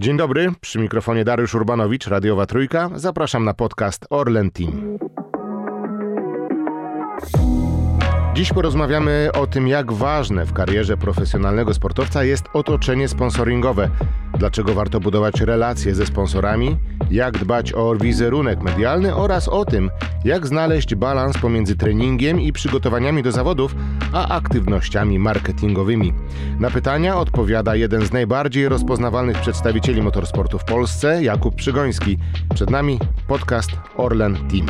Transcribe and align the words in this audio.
Dzień 0.00 0.16
dobry, 0.16 0.52
przy 0.60 0.78
mikrofonie 0.78 1.24
Dariusz 1.24 1.54
Urbanowicz, 1.54 2.06
Radiowa 2.06 2.46
Trójka. 2.46 2.90
Zapraszam 2.94 3.44
na 3.44 3.54
podcast 3.54 4.06
Orlen 4.10 4.50
Team. 4.50 4.98
Dziś 8.38 8.52
porozmawiamy 8.52 9.30
o 9.34 9.46
tym, 9.46 9.68
jak 9.68 9.92
ważne 9.92 10.46
w 10.46 10.52
karierze 10.52 10.96
profesjonalnego 10.96 11.74
sportowca 11.74 12.24
jest 12.24 12.44
otoczenie 12.52 13.08
sponsoringowe. 13.08 13.90
Dlaczego 14.38 14.74
warto 14.74 15.00
budować 15.00 15.40
relacje 15.40 15.94
ze 15.94 16.06
sponsorami, 16.06 16.76
jak 17.10 17.38
dbać 17.38 17.72
o 17.74 17.96
wizerunek 17.96 18.62
medialny 18.62 19.14
oraz 19.14 19.48
o 19.48 19.64
tym, 19.64 19.90
jak 20.24 20.46
znaleźć 20.46 20.94
balans 20.94 21.38
pomiędzy 21.38 21.76
treningiem 21.76 22.40
i 22.40 22.52
przygotowaniami 22.52 23.22
do 23.22 23.32
zawodów, 23.32 23.74
a 24.12 24.28
aktywnościami 24.28 25.18
marketingowymi. 25.18 26.12
Na 26.60 26.70
pytania 26.70 27.16
odpowiada 27.16 27.76
jeden 27.76 28.06
z 28.06 28.12
najbardziej 28.12 28.68
rozpoznawalnych 28.68 29.40
przedstawicieli 29.40 30.02
motorsportu 30.02 30.58
w 30.58 30.64
Polsce, 30.64 31.22
Jakub 31.22 31.54
Przygoński. 31.54 32.18
Przed 32.54 32.70
nami 32.70 32.98
podcast 33.28 33.70
Orlen 33.96 34.36
Team. 34.36 34.66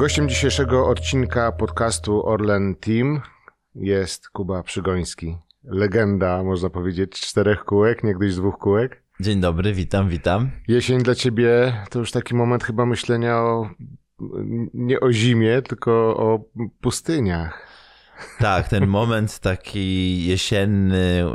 Gościem 0.00 0.28
dzisiejszego 0.28 0.86
odcinka 0.88 1.52
podcastu 1.52 2.26
Orlen 2.26 2.74
Team 2.74 3.20
jest 3.74 4.28
Kuba 4.28 4.62
Przygoński. 4.62 5.36
Legenda, 5.64 6.42
można 6.42 6.70
powiedzieć, 6.70 7.20
czterech 7.20 7.64
kółek, 7.64 8.04
niegdyś 8.04 8.34
dwóch 8.34 8.58
kółek. 8.58 9.02
Dzień 9.20 9.40
dobry, 9.40 9.72
witam, 9.72 10.08
witam. 10.08 10.50
Jesień 10.68 11.02
dla 11.02 11.14
ciebie 11.14 11.76
to 11.90 11.98
już 11.98 12.10
taki 12.10 12.34
moment 12.34 12.64
chyba 12.64 12.86
myślenia 12.86 13.36
o 13.36 13.70
nie 14.74 15.00
o 15.00 15.12
zimie, 15.12 15.62
tylko 15.62 15.92
o 16.16 16.44
pustyniach. 16.80 17.66
Tak, 18.38 18.68
ten 18.68 18.86
moment 18.86 19.38
taki 19.38 20.26
jesienny, 20.26 21.24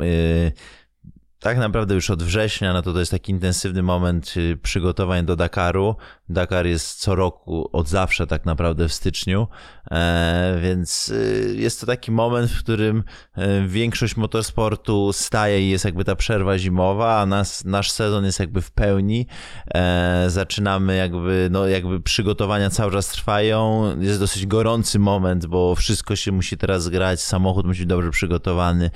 tak 1.46 1.58
naprawdę 1.58 1.94
już 1.94 2.10
od 2.10 2.22
września, 2.22 2.72
no 2.72 2.82
to 2.82 2.92
to 2.92 2.98
jest 2.98 3.10
taki 3.10 3.32
intensywny 3.32 3.82
moment 3.82 4.34
y, 4.36 4.58
przygotowań 4.62 5.26
do 5.26 5.36
Dakaru. 5.36 5.96
Dakar 6.28 6.66
jest 6.66 7.00
co 7.00 7.14
roku, 7.14 7.68
od 7.72 7.88
zawsze 7.88 8.26
tak 8.26 8.46
naprawdę 8.46 8.88
w 8.88 8.92
styczniu, 8.92 9.48
e, 9.90 10.58
więc 10.62 11.08
y, 11.08 11.54
jest 11.58 11.80
to 11.80 11.86
taki 11.86 12.12
moment, 12.12 12.50
w 12.50 12.58
którym 12.58 13.04
e, 13.34 13.66
większość 13.66 14.16
motorsportu 14.16 15.12
staje 15.12 15.66
i 15.66 15.70
jest 15.70 15.84
jakby 15.84 16.04
ta 16.04 16.16
przerwa 16.16 16.58
zimowa, 16.58 17.20
a 17.20 17.26
nas, 17.26 17.64
nasz 17.64 17.90
sezon 17.90 18.24
jest 18.24 18.40
jakby 18.40 18.62
w 18.62 18.70
pełni. 18.70 19.26
E, 19.74 20.24
zaczynamy 20.28 20.96
jakby, 20.96 21.48
no 21.50 21.68
jakby 21.68 22.00
przygotowania 22.00 22.70
cały 22.70 22.92
czas 22.92 23.08
trwają. 23.08 23.90
Jest 24.00 24.20
dosyć 24.20 24.46
gorący 24.46 24.98
moment, 24.98 25.46
bo 25.46 25.74
wszystko 25.74 26.16
się 26.16 26.32
musi 26.32 26.56
teraz 26.56 26.88
grać, 26.88 27.20
samochód 27.20 27.66
musi 27.66 27.80
być 27.80 27.88
dobrze 27.88 28.10
przygotowany, 28.10 28.90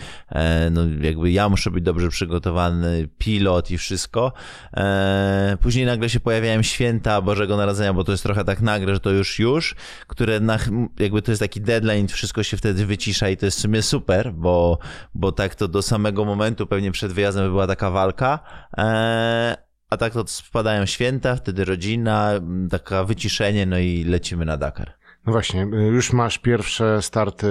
no 0.71 0.81
jakby 1.01 1.31
ja 1.31 1.49
muszę 1.49 1.71
być 1.71 1.85
dobrze 1.85 2.09
przygotowany, 2.09 2.40
pilot 3.19 3.71
i 3.71 3.79
wszystko. 3.79 4.33
Później 5.61 5.87
nagle 5.87 6.11
się 6.11 6.21
pojawiają 6.21 6.63
święta, 6.63 7.21
Bożego 7.21 7.57
Narodzenia, 7.57 7.93
bo 7.93 8.05
to 8.05 8.13
jest 8.13 8.23
trochę 8.23 8.45
tak 8.45 8.61
nagle, 8.61 8.95
że 8.95 9.01
to 9.01 9.11
już 9.11 9.39
już, 9.39 9.75
które 10.07 10.41
na, 10.41 10.59
jakby 10.99 11.23
to 11.23 11.33
jest 11.33 11.41
taki 11.41 11.61
deadline, 11.61 12.09
wszystko 12.09 12.43
się 12.43 12.57
wtedy 12.57 12.87
wycisza 12.87 13.29
i 13.29 13.37
to 13.37 13.47
jest 13.47 13.59
w 13.59 13.61
sumie 13.61 13.83
super, 13.83 14.33
bo, 14.33 14.79
bo 15.15 15.33
tak 15.33 15.55
to 15.55 15.69
do 15.69 15.83
samego 15.83 16.25
momentu 16.25 16.67
pewnie 16.67 16.93
przed 16.93 17.13
wyjazdem 17.13 17.45
by 17.45 17.51
była 17.51 17.67
taka 17.67 17.91
walka, 17.91 18.39
eee, 18.77 19.57
a 19.91 19.97
tak 19.97 20.13
to 20.13 20.27
spadają 20.27 20.87
święta, 20.87 21.37
wtedy 21.37 21.65
rodzina, 21.65 22.31
taka 22.71 23.05
wyciszenie, 23.05 23.67
no 23.67 23.79
i 23.79 24.05
lecimy 24.05 24.45
na 24.45 24.57
Dakar. 24.57 25.00
No 25.27 25.33
właśnie, 25.33 25.63
y, 25.63 25.87
już 25.87 26.13
masz 26.13 26.39
pierwsze 26.39 27.03
starty 27.03 27.47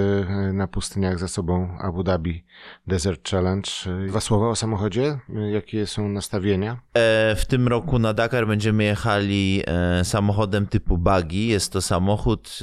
y, 0.50 0.54
na 0.54 0.68
pustyniach 0.68 1.20
za 1.20 1.28
sobą 1.28 1.78
Abu 1.80 2.04
Dhabi 2.04 2.44
Desert 2.88 3.30
Challenge. 3.30 3.70
Y, 4.06 4.08
dwa 4.08 4.20
słowa 4.20 4.50
o 4.50 4.56
samochodzie? 4.56 5.20
Jakie 5.52 5.88
są 5.88 6.10
nastawienia? 6.10 6.82
E, 6.94 7.36
w 7.36 7.46
tym 7.46 7.68
roku 7.68 8.00
na 8.00 8.14
Dakar 8.14 8.48
będziemy 8.48 8.84
jechali 8.84 9.64
e, 9.68 10.06
samochodem 10.06 10.68
typu 10.68 10.98
buggy. 10.98 11.38
Jest 11.38 11.74
to 11.74 11.82
samochód 11.82 12.60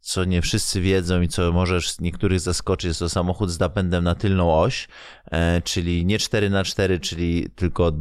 co 0.00 0.24
nie 0.24 0.42
wszyscy 0.42 0.80
wiedzą 0.80 1.20
i 1.20 1.28
co 1.28 1.52
możesz 1.52 2.00
niektórych 2.00 2.40
zaskoczyć, 2.40 2.88
jest 2.88 3.00
to 3.00 3.08
samochód 3.08 3.50
z 3.50 3.60
napędem 3.60 4.04
na 4.04 4.14
tylną 4.14 4.60
oś, 4.60 4.88
e, 5.30 5.62
czyli 5.62 6.06
nie 6.06 6.18
4 6.18 6.50
na 6.50 6.64
4 6.64 7.00
czyli 7.00 7.50
tylko 7.54 7.92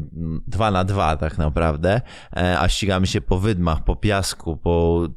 2 0.47 0.71
na 0.71 0.83
2 0.83 1.17
tak 1.17 1.37
naprawdę, 1.37 2.01
a 2.59 2.69
ścigamy 2.69 3.07
się 3.07 3.21
po 3.21 3.39
wydmach, 3.39 3.83
po 3.83 3.95
piasku, 3.95 4.57
po 4.57 5.07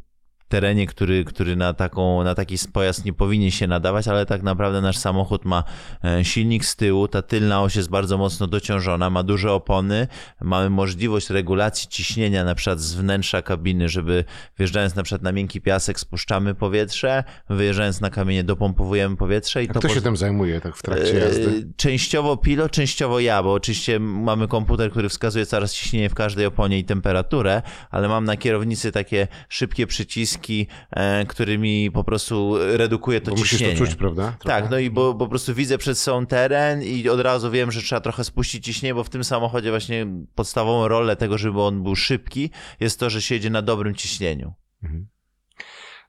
terenie, 0.50 0.86
który, 0.86 1.24
który 1.24 1.56
na, 1.56 1.74
taką, 1.74 2.24
na 2.24 2.34
taki 2.34 2.56
pojazd 2.72 3.04
nie 3.04 3.12
powinien 3.12 3.50
się 3.50 3.66
nadawać, 3.66 4.08
ale 4.08 4.26
tak 4.26 4.42
naprawdę 4.42 4.80
nasz 4.80 4.98
samochód 4.98 5.44
ma 5.44 5.64
e, 6.04 6.24
silnik 6.24 6.64
z 6.64 6.76
tyłu, 6.76 7.08
ta 7.08 7.22
tylna 7.22 7.62
oś 7.62 7.76
jest 7.76 7.90
bardzo 7.90 8.18
mocno 8.18 8.46
dociążona, 8.46 9.10
ma 9.10 9.22
duże 9.22 9.52
opony, 9.52 10.08
mamy 10.40 10.70
możliwość 10.70 11.30
regulacji 11.30 11.88
ciśnienia 11.88 12.44
na 12.44 12.54
przykład 12.54 12.80
z 12.80 12.94
wnętrza 12.94 13.42
kabiny, 13.42 13.88
żeby 13.88 14.24
wjeżdżając 14.58 14.94
na 14.94 15.02
przykład 15.02 15.22
na 15.22 15.32
miękki 15.32 15.60
piasek 15.60 16.00
spuszczamy 16.00 16.54
powietrze, 16.54 17.24
wyjeżdżając 17.50 18.00
na 18.00 18.10
kamienie 18.10 18.44
dopompowujemy 18.44 19.16
powietrze. 19.16 19.64
I 19.64 19.70
A 19.70 19.72
to 19.72 19.78
kto 19.78 19.88
się 19.88 20.00
tym 20.00 20.16
zajmuje 20.16 20.60
tak 20.60 20.76
w 20.76 20.82
trakcie 20.82 21.12
e, 21.12 21.18
jazdy? 21.18 21.72
Częściowo 21.76 22.36
pilot, 22.36 22.72
częściowo 22.72 23.20
ja, 23.20 23.42
bo 23.42 23.52
oczywiście 23.52 24.00
mamy 24.00 24.48
komputer, 24.48 24.90
który 24.90 25.08
wskazuje 25.08 25.46
coraz 25.46 25.74
ciśnienie 25.74 26.10
w 26.10 26.14
każdej 26.14 26.46
oponie 26.46 26.78
i 26.78 26.84
temperaturę, 26.84 27.62
ale 27.90 28.08
mam 28.08 28.24
na 28.24 28.36
kierownicy 28.36 28.92
takie 28.92 29.28
szybkie 29.48 29.86
przyciski, 29.86 30.39
przyciski, 30.40 30.66
e, 30.90 31.26
którymi 31.26 31.90
po 31.90 32.04
prostu 32.04 32.54
redukuje 32.76 33.20
to 33.20 33.30
bo 33.30 33.36
ciśnienie. 33.36 33.64
Musisz 33.64 33.78
to 33.78 33.86
czuć, 33.86 33.98
prawda? 33.98 34.36
Trochę. 34.38 34.60
Tak, 34.60 34.70
no 34.70 34.78
i 34.78 34.90
bo, 34.90 35.14
bo 35.14 35.24
po 35.24 35.28
prostu 35.28 35.54
widzę 35.54 35.78
przed 35.78 35.98
sobą 35.98 36.26
teren 36.26 36.82
i 36.82 37.08
od 37.08 37.20
razu 37.20 37.50
wiem, 37.50 37.72
że 37.72 37.80
trzeba 37.80 38.00
trochę 38.00 38.24
spuścić 38.24 38.64
ciśnienie, 38.64 38.94
bo 38.94 39.04
w 39.04 39.10
tym 39.10 39.24
samochodzie 39.24 39.70
właśnie 39.70 40.06
podstawową 40.34 40.88
rolę 40.88 41.16
tego, 41.16 41.38
żeby 41.38 41.62
on 41.62 41.82
był 41.82 41.96
szybki, 41.96 42.50
jest 42.80 43.00
to, 43.00 43.10
że 43.10 43.22
się 43.22 43.34
jedzie 43.34 43.50
na 43.50 43.62
dobrym 43.62 43.94
ciśnieniu. 43.94 44.52
Mhm 44.82 45.06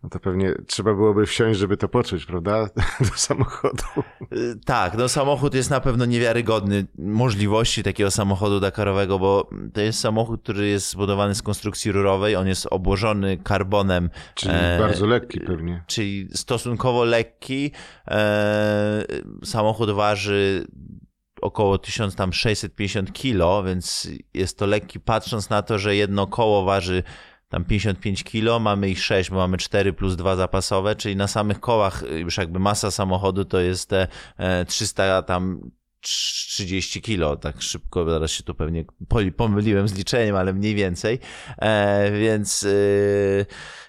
no 0.04 0.10
to 0.10 0.20
pewnie 0.20 0.54
trzeba 0.68 0.94
byłoby 0.94 1.26
wsiąść, 1.26 1.60
żeby 1.60 1.78
to 1.78 1.90
poczuć, 1.90 2.26
prawda? 2.26 2.68
Do 3.00 3.16
samochodu. 3.16 3.84
Y, 4.34 4.60
tak, 4.66 4.98
no 4.98 5.10
samochód 5.10 5.54
jest 5.54 5.70
na 5.70 5.80
pewno 5.80 6.06
niewiarygodny 6.06 6.86
możliwości 6.98 7.84
takiego 7.84 8.12
samochodu 8.12 8.60
Dakarowego, 8.60 9.20
bo 9.20 9.50
to 9.74 9.82
jest 9.82 10.00
samochód, 10.00 10.44
który 10.44 10.68
jest 10.68 10.90
zbudowany 10.90 11.36
z 11.36 11.42
konstrukcji 11.42 11.92
rurowej, 11.92 12.36
on 12.36 12.48
jest 12.48 12.68
obłożony 12.72 13.38
karbonem. 13.38 14.10
Czyli 14.36 14.54
e, 14.56 14.80
bardzo 14.80 15.06
lekki 15.06 15.40
pewnie. 15.40 15.84
Czyli 15.88 16.28
stosunkowo 16.34 17.04
lekki. 17.04 17.72
E, 18.08 19.04
samochód 19.44 19.92
waży 19.92 20.66
około 21.42 21.78
1650 21.78 23.14
kilo, 23.14 23.64
więc 23.64 24.10
jest 24.34 24.58
to 24.58 24.66
lekki 24.66 25.00
patrząc 25.00 25.50
na 25.50 25.62
to, 25.62 25.80
że 25.80 25.96
jedno 25.96 26.28
koło 26.28 26.64
waży 26.64 27.04
tam 27.52 27.66
55 27.66 28.24
kilo, 28.24 28.60
mamy 28.60 28.90
ich 28.90 29.04
6, 29.04 29.30
bo 29.30 29.36
mamy 29.36 29.58
4 29.58 29.94
plus 29.94 30.16
2 30.16 30.36
zapasowe, 30.36 30.96
czyli 30.96 31.16
na 31.16 31.28
samych 31.28 31.60
kołach 31.60 32.04
już 32.18 32.38
jakby 32.38 32.60
masa 32.60 32.92
samochodu 32.92 33.46
to 33.46 33.60
jest 33.60 33.90
te 33.90 34.08
300 34.68 35.04
e, 35.04 35.24
tam 35.24 35.72
30 36.02 37.02
kilo, 37.02 37.38
tak 37.38 37.62
szybko, 37.62 38.06
zaraz 38.10 38.32
się 38.32 38.44
tu 38.44 38.56
pewnie 38.56 38.86
pomyliłem 39.38 39.88
z 39.88 39.94
liczeniem, 39.94 40.36
ale 40.36 40.54
mniej 40.54 40.76
więcej, 40.76 41.20
e, 41.58 42.12
więc, 42.12 42.64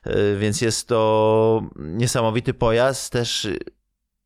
e, 0.04 0.36
więc 0.36 0.60
jest 0.60 0.88
to 0.88 1.62
niesamowity 1.76 2.54
pojazd, 2.54 3.12
też 3.12 3.48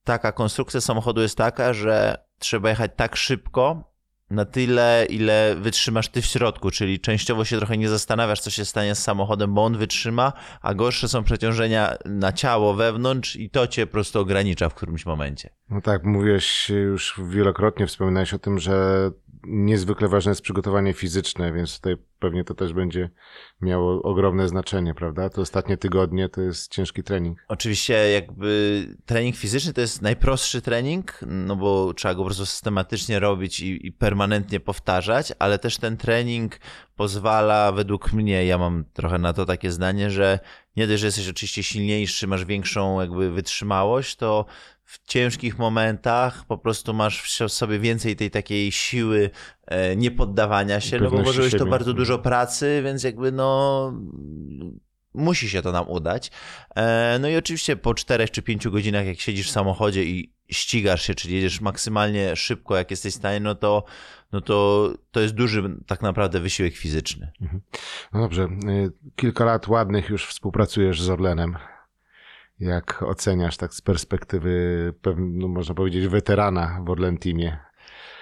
taka 0.04 0.32
konstrukcja 0.32 0.80
samochodu 0.80 1.22
jest 1.22 1.36
taka, 1.36 1.72
że 1.72 2.24
trzeba 2.38 2.68
jechać 2.68 2.90
tak 2.96 3.16
szybko, 3.16 3.95
na 4.30 4.44
tyle, 4.44 5.06
ile 5.08 5.56
wytrzymasz 5.58 6.08
ty 6.08 6.22
w 6.22 6.26
środku, 6.26 6.70
czyli 6.70 7.00
częściowo 7.00 7.44
się 7.44 7.56
trochę 7.56 7.78
nie 7.78 7.88
zastanawiasz, 7.88 8.40
co 8.40 8.50
się 8.50 8.64
stanie 8.64 8.94
z 8.94 9.02
samochodem, 9.02 9.54
bo 9.54 9.64
on 9.64 9.76
wytrzyma, 9.76 10.32
a 10.62 10.74
gorsze 10.74 11.08
są 11.08 11.24
przeciążenia 11.24 11.96
na 12.04 12.32
ciało 12.32 12.74
wewnątrz 12.74 13.36
i 13.36 13.50
to 13.50 13.66
cię 13.66 13.86
po 13.86 13.92
prostu 13.92 14.20
ogranicza 14.20 14.68
w 14.68 14.74
którymś 14.74 15.06
momencie. 15.06 15.50
No 15.70 15.80
tak, 15.80 16.04
mówiłeś 16.04 16.68
już 16.68 17.20
wielokrotnie, 17.28 17.86
wspominałeś 17.86 18.34
o 18.34 18.38
tym, 18.38 18.58
że 18.58 19.10
niezwykle 19.46 20.08
ważne 20.08 20.30
jest 20.30 20.42
przygotowanie 20.42 20.92
fizyczne, 20.92 21.52
więc 21.52 21.76
tutaj 21.76 21.96
pewnie 22.18 22.44
to 22.44 22.54
też 22.54 22.72
będzie 22.72 23.10
miało 23.60 24.02
ogromne 24.02 24.48
znaczenie, 24.48 24.94
prawda? 24.94 25.30
To 25.30 25.40
ostatnie 25.40 25.76
tygodnie 25.76 26.28
to 26.28 26.40
jest 26.40 26.72
ciężki 26.72 27.02
trening. 27.02 27.38
Oczywiście 27.48 28.10
jakby 28.10 28.82
trening 29.06 29.36
fizyczny 29.36 29.72
to 29.72 29.80
jest 29.80 30.02
najprostszy 30.02 30.62
trening, 30.62 31.20
no 31.26 31.56
bo 31.56 31.94
trzeba 31.94 32.14
go 32.14 32.20
po 32.20 32.24
prostu 32.24 32.46
systematycznie 32.46 33.18
robić 33.18 33.60
i, 33.60 33.86
i 33.86 33.92
permanentnie 33.92 34.60
powtarzać, 34.60 35.32
ale 35.38 35.58
też 35.58 35.78
ten 35.78 35.96
trening 35.96 36.58
pozwala 36.96 37.72
według 37.72 38.12
mnie, 38.12 38.46
ja 38.46 38.58
mam 38.58 38.84
trochę 38.92 39.18
na 39.18 39.32
to 39.32 39.44
takie 39.46 39.70
zdanie, 39.70 40.10
że 40.10 40.38
nie 40.76 40.86
dość, 40.86 41.00
że 41.00 41.06
jesteś 41.06 41.28
oczywiście 41.28 41.62
silniejszy, 41.62 42.26
masz 42.26 42.44
większą 42.44 43.00
jakby 43.00 43.30
wytrzymałość, 43.30 44.16
to 44.16 44.46
w 44.86 45.06
ciężkich 45.06 45.58
momentach 45.58 46.44
po 46.44 46.58
prostu 46.58 46.94
masz 46.94 47.22
w 47.22 47.52
sobie 47.52 47.78
więcej 47.78 48.16
tej 48.16 48.30
takiej 48.30 48.72
siły 48.72 49.30
e, 49.66 49.96
niepoddawania 49.96 50.80
się, 50.80 51.00
no 51.00 51.10
bo 51.10 51.22
włożyłeś 51.22 51.52
to 51.52 51.66
bardzo 51.66 51.94
dużo 51.94 52.18
pracy, 52.18 52.80
więc 52.84 53.02
jakby 53.02 53.32
no 53.32 53.92
musi 55.14 55.48
się 55.48 55.62
to 55.62 55.72
nam 55.72 55.88
udać. 55.88 56.30
E, 56.76 57.18
no 57.20 57.28
i 57.28 57.36
oczywiście 57.36 57.76
po 57.76 57.94
czterech 57.94 58.30
czy 58.30 58.42
pięciu 58.42 58.70
godzinach, 58.70 59.06
jak 59.06 59.20
siedzisz 59.20 59.48
w 59.48 59.52
samochodzie 59.52 60.04
i 60.04 60.32
ścigasz 60.50 61.02
się, 61.02 61.14
czyli 61.14 61.34
jedziesz 61.34 61.60
maksymalnie 61.60 62.36
szybko, 62.36 62.76
jak 62.76 62.90
jesteś 62.90 63.12
w 63.14 63.16
stanie, 63.16 63.40
no 63.40 63.54
to, 63.54 63.84
no 64.32 64.40
to, 64.40 64.88
to 65.10 65.20
jest 65.20 65.34
duży 65.34 65.76
tak 65.86 66.02
naprawdę 66.02 66.40
wysiłek 66.40 66.76
fizyczny. 66.76 67.32
Mhm. 67.40 67.60
No 68.12 68.20
dobrze, 68.20 68.48
y, 68.68 68.92
kilka 69.16 69.44
lat 69.44 69.68
ładnych 69.68 70.08
już 70.08 70.26
współpracujesz 70.26 71.02
z 71.02 71.10
Orlenem. 71.10 71.56
Jak 72.60 73.02
oceniasz 73.02 73.56
tak 73.56 73.74
z 73.74 73.80
perspektywy, 73.80 74.92
no 75.16 75.48
można 75.48 75.74
powiedzieć, 75.74 76.08
weterana 76.08 76.80
w 76.84 76.90
Orlen 76.90 77.18
Teamie? 77.18 77.58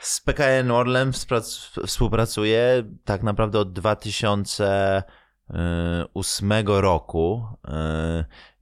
Z 0.01 0.21
PKN 0.21 0.71
Orlen 0.71 1.13
współpracuję 1.87 2.83
tak 3.05 3.23
naprawdę 3.23 3.59
od 3.59 3.73
2008 3.73 6.53
roku. 6.67 7.47
Y, 7.65 7.71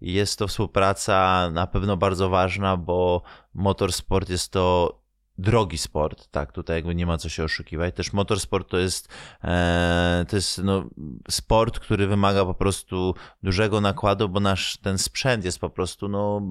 jest 0.01 0.39
to 0.39 0.49
współpraca 0.49 1.49
na 1.53 1.67
pewno 1.67 1.97
bardzo 1.97 2.29
ważna, 2.29 2.77
bo 2.77 3.23
motorsport 3.55 4.29
jest 4.29 4.53
to 4.53 5.02
drogi 5.39 5.79
sport, 5.79 6.29
tak, 6.31 6.53
tutaj 6.53 6.77
jakby 6.77 6.95
nie 6.95 7.07
ma 7.07 7.19
co 7.19 7.29
się 7.29 7.45
oszukiwać. 7.45 7.95
Też 7.95 8.13
motorsport 8.13 8.69
to 8.69 8.79
jest, 8.79 9.09
e, 9.45 10.25
to 10.29 10.37
jest 10.37 10.59
no, 10.65 10.85
sport, 11.31 11.79
który 11.79 12.07
wymaga 12.07 12.45
po 12.45 12.55
prostu 12.55 13.15
dużego 13.43 13.81
nakładu, 13.81 14.29
bo 14.29 14.41
nasz 14.41 14.77
ten 14.77 14.99
sprzęt 14.99 15.45
jest 15.45 15.59
po 15.59 15.71
prostu 15.71 16.09
no, 16.09 16.43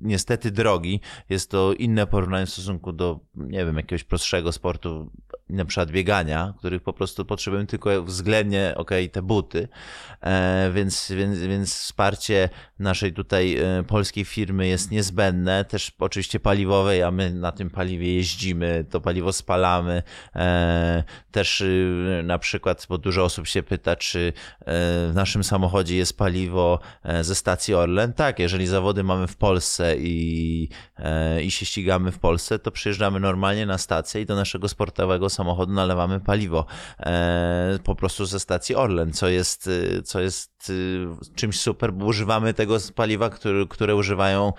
niestety 0.00 0.50
drogi. 0.50 1.00
Jest 1.28 1.50
to 1.50 1.72
inne 1.72 2.06
porównanie 2.06 2.46
w 2.46 2.50
stosunku 2.50 2.92
do, 2.92 3.20
nie 3.34 3.64
wiem, 3.64 3.76
jakiegoś 3.76 4.04
prostszego 4.04 4.52
sportu, 4.52 5.10
na 5.50 5.64
przykład 5.64 5.90
biegania, 5.90 6.54
których 6.58 6.82
po 6.82 6.92
prostu 6.92 7.24
potrzebujemy 7.24 7.66
tylko 7.66 8.02
względnie, 8.02 8.74
ok, 8.76 8.90
te 9.12 9.22
buty, 9.22 9.68
e, 10.20 10.70
więc, 10.74 11.12
więc, 11.12 11.38
więc 11.38 11.74
wsparcie 11.74 12.48
naszej 12.78 13.12
tutaj 13.12 13.56
e, 13.56 13.82
polskiej 13.82 14.24
firmy 14.24 14.66
jest 14.66 14.90
niezbędne, 14.90 15.64
też 15.64 15.92
oczywiście 15.98 16.40
paliwowej, 16.40 17.02
a 17.02 17.10
my 17.10 17.34
na 17.34 17.52
tym 17.52 17.65
paliwie 17.70 18.14
jeździmy, 18.14 18.84
to 18.90 19.00
paliwo 19.00 19.32
spalamy, 19.32 20.02
e, 20.36 21.04
też 21.30 21.60
y, 21.60 22.22
na 22.24 22.38
przykład, 22.38 22.86
bo 22.88 22.98
dużo 22.98 23.24
osób 23.24 23.46
się 23.46 23.62
pyta, 23.62 23.96
czy 23.96 24.32
w 24.66 25.12
naszym 25.14 25.44
samochodzie 25.44 25.96
jest 25.96 26.18
paliwo 26.18 26.78
ze 27.20 27.34
stacji 27.34 27.74
Orlen, 27.74 28.12
tak, 28.12 28.38
jeżeli 28.38 28.66
zawody 28.66 29.04
mamy 29.04 29.26
w 29.26 29.36
Polsce 29.36 29.96
i, 29.98 30.68
i 31.42 31.50
się 31.50 31.66
ścigamy 31.66 32.12
w 32.12 32.18
Polsce, 32.18 32.58
to 32.58 32.70
przyjeżdżamy 32.70 33.20
normalnie 33.20 33.66
na 33.66 33.78
stację 33.78 34.20
i 34.20 34.26
do 34.26 34.34
naszego 34.34 34.68
sportowego 34.68 35.30
samochodu 35.30 35.72
nalewamy 35.72 36.20
paliwo 36.20 36.66
e, 37.00 37.78
po 37.84 37.94
prostu 37.94 38.26
ze 38.26 38.40
stacji 38.40 38.74
Orlen, 38.74 39.12
co 39.12 39.28
jest, 39.28 39.68
e, 39.98 40.02
co 40.02 40.20
jest 40.20 40.72
e, 41.32 41.34
czymś 41.34 41.60
super, 41.60 41.92
bo 41.92 42.06
używamy 42.06 42.54
tego 42.54 42.76
paliwa, 42.94 43.30
które, 43.30 43.66
które 43.68 43.96
używają 43.96 44.52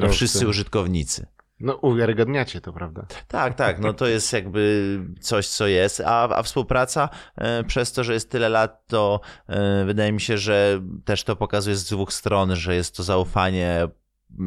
no, 0.00 0.08
wszyscy 0.08 0.48
użytkownicy. 0.48 1.26
No, 1.62 1.76
uwiarygodniacie 1.76 2.60
to, 2.60 2.72
prawda? 2.72 3.06
Tak, 3.28 3.54
tak. 3.54 3.78
No 3.78 3.92
to 3.92 4.06
jest 4.06 4.32
jakby 4.32 4.98
coś, 5.20 5.48
co 5.48 5.66
jest. 5.66 6.00
A, 6.00 6.36
a 6.36 6.42
współpraca 6.42 7.08
e, 7.36 7.64
przez 7.64 7.92
to, 7.92 8.04
że 8.04 8.12
jest 8.14 8.30
tyle 8.30 8.48
lat, 8.48 8.86
to 8.86 9.20
e, 9.46 9.84
wydaje 9.84 10.12
mi 10.12 10.20
się, 10.20 10.38
że 10.38 10.82
też 11.04 11.24
to 11.24 11.36
pokazuje 11.36 11.76
z 11.76 11.84
dwóch 11.84 12.12
stron, 12.12 12.56
że 12.56 12.74
jest 12.74 12.96
to 12.96 13.02
zaufanie 13.02 13.88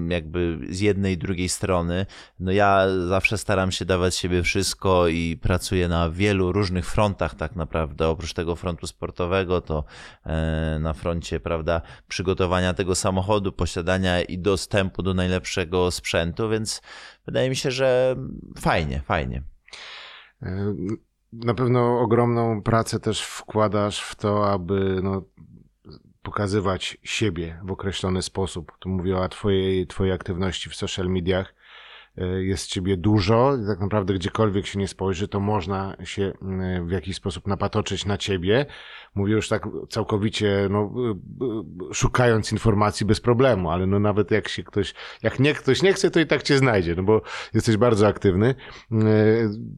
jakby 0.09 0.59
z 0.69 0.79
jednej 0.79 1.13
i 1.13 1.17
drugiej 1.17 1.49
strony. 1.49 2.05
No 2.39 2.51
ja 2.51 2.85
zawsze 3.07 3.37
staram 3.37 3.71
się 3.71 3.85
dawać 3.85 4.15
siebie 4.15 4.43
wszystko 4.43 5.07
i 5.07 5.37
pracuję 5.41 5.87
na 5.87 6.09
wielu 6.09 6.51
różnych 6.51 6.85
frontach 6.85 7.35
tak 7.35 7.55
naprawdę. 7.55 8.07
Oprócz 8.07 8.33
tego 8.33 8.55
frontu 8.55 8.87
sportowego, 8.87 9.61
to 9.61 9.83
e, 10.25 10.77
na 10.79 10.93
froncie, 10.93 11.39
prawda, 11.39 11.81
przygotowania 12.07 12.73
tego 12.73 12.95
samochodu, 12.95 13.51
posiadania 13.51 14.21
i 14.21 14.39
dostępu 14.39 15.03
do 15.03 15.13
najlepszego 15.13 15.91
sprzętu, 15.91 16.49
więc 16.49 16.81
wydaje 17.25 17.49
mi 17.49 17.55
się, 17.55 17.71
że 17.71 18.15
fajnie, 18.59 19.01
fajnie. 19.05 19.43
E, 20.41 20.75
na 21.33 21.53
pewno 21.53 21.99
ogromną 21.99 22.61
pracę 22.61 22.99
też 22.99 23.21
wkładasz 23.21 24.01
w 24.01 24.15
to, 24.15 24.51
aby 24.51 24.99
no, 25.03 25.21
pokazywać 26.25 26.98
siebie 27.04 27.60
w 27.63 27.72
określony 27.72 28.22
sposób. 28.22 28.72
Tu 28.80 28.89
mówię 28.89 29.18
o 29.18 29.30
twojej, 29.30 29.88
twojej 29.88 30.13
aktywności 30.13 30.69
w 30.69 30.75
social 30.75 31.10
mediach. 31.10 31.56
E, 32.18 32.44
jest 32.44 32.68
ciebie 32.68 32.98
dużo 32.98 33.57
tak 33.68 33.80
naprawdę 33.80 34.13
gdziekolwiek 34.13 34.66
się 34.66 34.80
nie 34.80 34.88
spojrzy, 34.88 35.27
to 35.27 35.39
można 35.39 35.95
się 36.04 36.33
w 36.88 36.92
jakiś 36.92 37.16
sposób 37.16 37.48
napatoczyć 37.48 38.06
na 38.06 38.18
ciebie. 38.18 38.66
Mówię 39.16 39.33
już 39.33 39.50
tak 39.50 39.68
całkowicie, 39.89 40.68
no, 40.69 40.94
szukając 41.94 42.51
informacji 42.51 43.06
bez 43.06 43.22
problemu, 43.22 43.69
ale 43.69 43.86
no 43.86 44.00
nawet 44.00 44.31
jak 44.31 44.48
się 44.48 44.63
ktoś, 44.63 44.94
jak 45.24 45.39
nie, 45.39 45.54
ktoś 45.54 45.81
nie 45.81 45.94
chce, 45.94 46.12
to 46.12 46.19
i 46.19 46.25
tak 46.25 46.44
cię 46.44 46.57
znajdzie, 46.57 46.95
no 46.95 47.04
bo 47.04 47.22
jesteś 47.54 47.77
bardzo 47.77 48.07
aktywny. 48.07 48.56
E, 48.92 48.95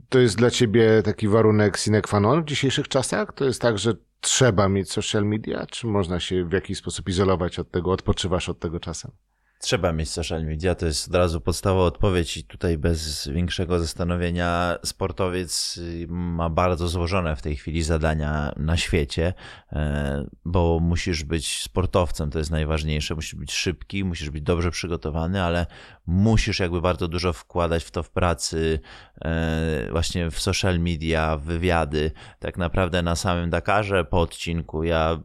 to 0.09 0.19
jest 0.19 0.37
dla 0.37 0.49
ciebie 0.49 1.03
taki 1.03 1.27
warunek 1.27 1.77
sine 1.77 2.01
qua 2.01 2.19
non 2.19 2.41
w 2.41 2.45
dzisiejszych 2.45 2.87
czasach? 2.87 3.33
To 3.33 3.45
jest 3.45 3.61
tak, 3.61 3.77
że 3.77 3.93
trzeba 4.21 4.69
mieć 4.69 4.91
social 4.91 5.25
media, 5.25 5.65
czy 5.65 5.87
można 5.87 6.19
się 6.19 6.45
w 6.45 6.51
jakiś 6.51 6.77
sposób 6.77 7.09
izolować 7.09 7.59
od 7.59 7.71
tego, 7.71 7.91
odpoczywasz 7.91 8.49
od 8.49 8.59
tego 8.59 8.79
czasem? 8.79 9.11
Trzeba 9.59 9.93
mieć 9.93 10.09
social 10.09 10.45
media, 10.45 10.75
to 10.75 10.85
jest 10.85 11.07
od 11.07 11.15
razu 11.15 11.41
podstawowa 11.41 11.85
odpowiedź 11.85 12.37
i 12.37 12.43
tutaj 12.43 12.77
bez 12.77 13.27
większego 13.27 13.79
zastanowienia 13.79 14.77
sportowiec 14.85 15.77
y, 15.77 16.05
ma 16.09 16.49
bardzo 16.49 16.87
złożone 16.87 17.35
w 17.35 17.41
tej 17.41 17.55
chwili 17.55 17.83
zadania 17.83 18.53
na 18.57 18.77
świecie, 18.77 19.33
e, 19.71 20.25
bo 20.45 20.79
musisz 20.79 21.23
być 21.23 21.61
sportowcem, 21.61 22.29
to 22.29 22.39
jest 22.39 22.51
najważniejsze, 22.51 23.15
musisz 23.15 23.35
być 23.35 23.53
szybki, 23.53 24.03
musisz 24.03 24.29
być 24.29 24.43
dobrze 24.43 24.71
przygotowany, 24.71 25.43
ale 25.43 25.65
musisz 26.07 26.59
jakby 26.59 26.81
bardzo 26.81 27.07
dużo 27.07 27.33
wkładać 27.33 27.83
w 27.83 27.91
to 27.91 28.03
w 28.03 28.09
pracy, 28.09 28.79
e, 29.21 29.87
właśnie 29.91 30.31
w 30.31 30.39
social 30.39 30.79
media, 30.79 31.37
w 31.37 31.43
wywiady. 31.43 32.11
Tak 32.39 32.57
naprawdę 32.57 33.01
na 33.01 33.15
samym 33.15 33.49
Dakarze 33.49 34.05
po 34.05 34.21
odcinku 34.21 34.83
ja 34.83 35.19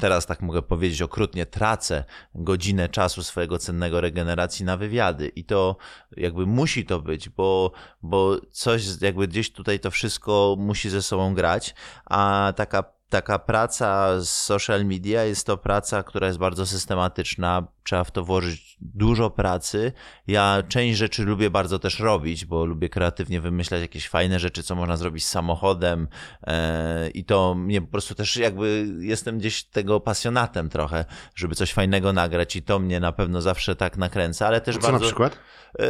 teraz 0.00 0.26
tak 0.26 0.42
mogę 0.42 0.62
powiedzieć 0.62 1.02
okrutnie, 1.02 1.46
tracę 1.46 2.04
godzinę 2.34 2.88
czasu 2.88 3.22
swojego 3.22 3.58
cennego 3.58 4.00
regeneracji 4.00 4.64
na 4.64 4.76
wywiady 4.76 5.28
i 5.28 5.44
to 5.44 5.76
jakby 6.16 6.46
musi 6.46 6.86
to 6.86 7.00
być, 7.00 7.28
bo, 7.28 7.72
bo 8.02 8.36
coś 8.50 8.82
jakby 9.00 9.28
gdzieś 9.28 9.52
tutaj 9.52 9.80
to 9.80 9.90
wszystko 9.90 10.56
musi 10.58 10.90
ze 10.90 11.02
sobą 11.02 11.34
grać, 11.34 11.74
a 12.04 12.52
taka 12.56 13.00
taka 13.10 13.38
praca 13.38 14.20
z 14.20 14.30
social 14.30 14.84
media 14.84 15.24
jest 15.24 15.46
to 15.46 15.56
praca, 15.56 16.02
która 16.02 16.26
jest 16.26 16.38
bardzo 16.38 16.66
systematyczna. 16.66 17.66
Trzeba 17.84 18.04
w 18.04 18.10
to 18.10 18.24
włożyć 18.24 18.69
dużo 18.80 19.30
pracy. 19.30 19.92
Ja 20.26 20.62
część 20.68 20.98
rzeczy 20.98 21.24
lubię 21.24 21.50
bardzo 21.50 21.78
też 21.78 21.98
robić, 21.98 22.44
bo 22.44 22.64
lubię 22.64 22.88
kreatywnie 22.88 23.40
wymyślać 23.40 23.80
jakieś 23.80 24.08
fajne 24.08 24.38
rzeczy, 24.38 24.62
co 24.62 24.74
można 24.74 24.96
zrobić 24.96 25.26
z 25.26 25.28
samochodem 25.28 26.08
e, 26.46 27.10
i 27.10 27.24
to 27.24 27.54
mnie 27.54 27.80
po 27.80 27.88
prostu 27.88 28.14
też 28.14 28.36
jakby 28.36 28.86
jestem 29.00 29.38
gdzieś 29.38 29.64
tego 29.64 30.00
pasjonatem 30.00 30.68
trochę, 30.68 31.04
żeby 31.34 31.54
coś 31.54 31.72
fajnego 31.72 32.12
nagrać 32.12 32.56
i 32.56 32.62
to 32.62 32.78
mnie 32.78 33.00
na 33.00 33.12
pewno 33.12 33.40
zawsze 33.40 33.76
tak 33.76 33.96
nakręca, 33.96 34.46
ale 34.46 34.60
też 34.60 34.76
co 34.76 34.82
bardzo... 34.82 34.98
na 34.98 35.06
przykład? 35.06 35.38
E, 35.78 35.84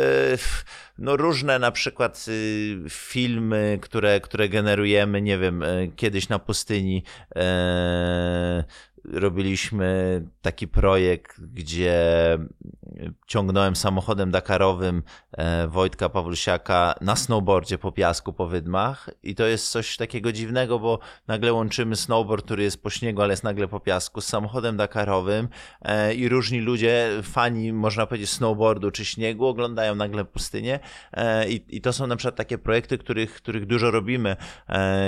no 0.98 1.16
różne 1.16 1.58
na 1.58 1.70
przykład 1.70 2.26
y, 2.28 2.78
filmy, 2.88 3.78
które, 3.82 4.20
które 4.20 4.48
generujemy, 4.48 5.22
nie 5.22 5.38
wiem, 5.38 5.62
e, 5.62 5.88
kiedyś 5.96 6.28
na 6.28 6.38
pustyni 6.38 7.02
robiliśmy 9.04 10.22
taki 10.42 10.68
projekt, 10.68 11.40
gdzie 11.40 11.98
ciągnąłem 13.26 13.76
samochodem 13.76 14.30
dakarowym 14.30 15.02
e, 15.32 15.68
Wojtka 15.68 16.08
Pawlusiaka 16.08 16.94
na 17.00 17.16
snowboardzie 17.16 17.78
po 17.78 17.92
piasku, 17.92 18.32
po 18.32 18.46
wydmach. 18.46 19.10
I 19.22 19.34
to 19.34 19.46
jest 19.46 19.70
coś 19.70 19.96
takiego 19.96 20.32
dziwnego, 20.32 20.78
bo 20.78 20.98
nagle 21.28 21.52
łączymy 21.52 21.96
snowboard, 21.96 22.44
który 22.44 22.62
jest 22.62 22.82
po 22.82 22.90
śniegu, 22.90 23.22
ale 23.22 23.32
jest 23.32 23.44
nagle 23.44 23.68
po 23.68 23.80
piasku, 23.80 24.20
z 24.20 24.26
samochodem 24.26 24.76
dakarowym 24.76 25.48
e, 25.82 26.14
i 26.14 26.28
różni 26.28 26.60
ludzie, 26.60 27.08
fani, 27.22 27.72
można 27.72 28.06
powiedzieć, 28.06 28.30
snowboardu 28.30 28.90
czy 28.90 29.04
śniegu, 29.04 29.46
oglądają 29.46 29.94
nagle 29.94 30.24
pustynię. 30.24 30.80
E, 31.12 31.50
i, 31.50 31.76
i 31.76 31.80
to 31.80 31.92
są 31.92 32.06
na 32.06 32.16
przykład 32.16 32.36
takie 32.36 32.58
projekty, 32.58 32.98
których, 32.98 33.34
których 33.34 33.66
dużo 33.66 33.90
robimy. 33.90 34.36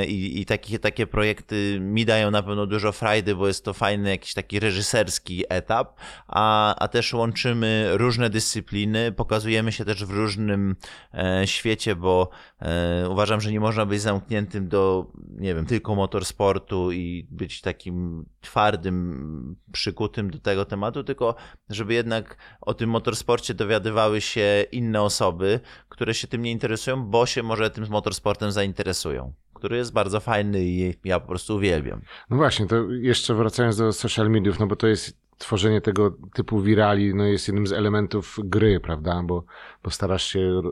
I, 0.09 0.41
i 0.41 0.47
takie, 0.47 0.79
takie 0.79 1.07
projekty 1.07 1.79
mi 1.81 2.05
dają 2.05 2.31
na 2.31 2.43
pewno 2.43 2.67
dużo 2.67 2.93
frajdy, 2.93 3.35
bo 3.35 3.47
jest 3.47 3.65
to 3.65 3.73
fajny 3.83 4.11
jakiś 4.11 4.35
taki 4.35 4.61
reżyserski 4.61 5.45
etap, 5.49 6.01
a, 6.27 6.75
a 6.75 6.89
też 6.89 7.15
łączymy 7.15 7.89
różne 7.93 8.31
dyscypliny, 8.31 9.13
pokazujemy 9.13 9.73
się 9.73 9.85
też 9.85 10.05
w 10.05 10.11
różnym 10.11 10.77
e, 11.15 11.47
świecie, 11.47 11.97
bo 11.97 12.31
e, 12.61 13.09
uważam, 13.09 13.41
że 13.41 13.53
nie 13.53 13.61
można 13.61 13.87
być 13.87 14.01
zamkniętym 14.01 14.69
do, 14.69 15.07
nie 15.29 15.55
wiem, 15.55 15.67
tylko 15.67 15.95
motorsportu 15.95 16.93
i 16.93 17.27
być 17.31 17.61
takim 17.61 18.25
twardym, 18.41 19.57
przykutym 19.73 20.31
do 20.31 20.39
tego 20.39 20.65
tematu, 20.65 21.05
tylko 21.05 21.35
żeby 21.71 21.95
jednak 21.95 22.37
o 22.61 22.75
tym 22.75 22.91
motorsporcie 22.91 23.55
dowiadywały 23.55 24.21
się 24.21 24.65
inne 24.73 25.03
osoby, 25.03 25.61
które 25.89 26.15
się 26.15 26.29
tym 26.29 26.43
nie 26.43 26.51
interesują, 26.51 27.07
bo 27.07 27.27
się 27.27 27.43
może 27.43 27.71
tym 27.71 27.87
motorsportem 27.91 28.53
zainteresują 28.53 29.33
który 29.63 29.77
jest 29.77 29.93
bardzo 29.93 30.21
fajny 30.21 30.65
i 30.65 30.95
ja 31.05 31.21
po 31.21 31.29
prostu 31.29 31.57
uwielbiam. 31.57 32.01
No 32.31 32.37
właśnie, 32.37 32.67
to 32.67 32.77
jeszcze 32.91 33.35
wracając 33.35 33.77
do 33.77 33.93
social 33.93 34.31
mediów, 34.31 34.59
no 34.59 34.67
bo 34.67 34.77
to 34.77 34.87
jest 34.87 35.22
tworzenie 35.39 35.81
tego 35.81 36.17
typu 36.35 36.61
wirali 36.61 37.15
no 37.15 37.25
jest 37.25 37.49
jednym 37.49 37.67
z 37.67 37.73
elementów 37.73 38.39
gry, 38.45 38.81
prawda? 38.81 39.23
Bo, 39.23 39.45
bo 39.83 39.91
starasz 39.91 40.25
się 40.25 40.63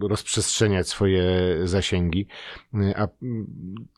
rozprzestrzeniać 0.00 0.88
swoje 0.88 1.22
zasięgi. 1.64 2.26
A 2.96 3.08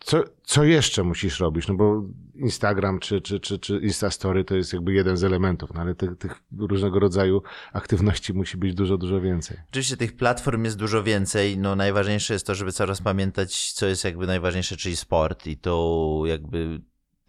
co, 0.01 0.25
co 0.43 0.65
jeszcze 0.65 1.03
musisz 1.03 1.41
robić? 1.41 1.69
No 1.69 1.75
bo 1.75 2.05
Instagram 2.35 2.99
czy, 2.99 3.21
czy, 3.21 3.41
czy, 3.41 3.59
czy 3.59 3.79
Instastory 3.79 4.45
to 4.45 4.57
jest 4.57 4.73
jakby 4.73 4.93
jeden 4.93 5.17
z 5.17 5.25
elementów, 5.25 5.75
no 5.75 5.81
ale 5.81 5.95
tych, 5.95 6.19
tych 6.19 6.43
różnego 6.59 7.01
rodzaju 7.01 7.43
aktywności 7.73 8.35
musi 8.35 8.57
być 8.57 8.75
dużo, 8.75 8.99
dużo 8.99 9.21
więcej. 9.21 9.57
Oczywiście 9.71 9.97
tych 9.97 10.17
platform 10.17 10.65
jest 10.65 10.79
dużo 10.79 11.03
więcej. 11.03 11.59
No 11.59 11.77
najważniejsze 11.77 12.33
jest 12.33 12.47
to, 12.47 12.55
żeby 12.55 12.73
coraz 12.73 13.03
pamiętać, 13.03 13.73
co 13.73 13.87
jest 13.87 14.05
jakby 14.05 14.27
najważniejsze, 14.27 14.77
czyli 14.77 14.97
sport 14.97 15.47
i 15.47 15.57
to 15.57 16.23
jakby 16.27 16.81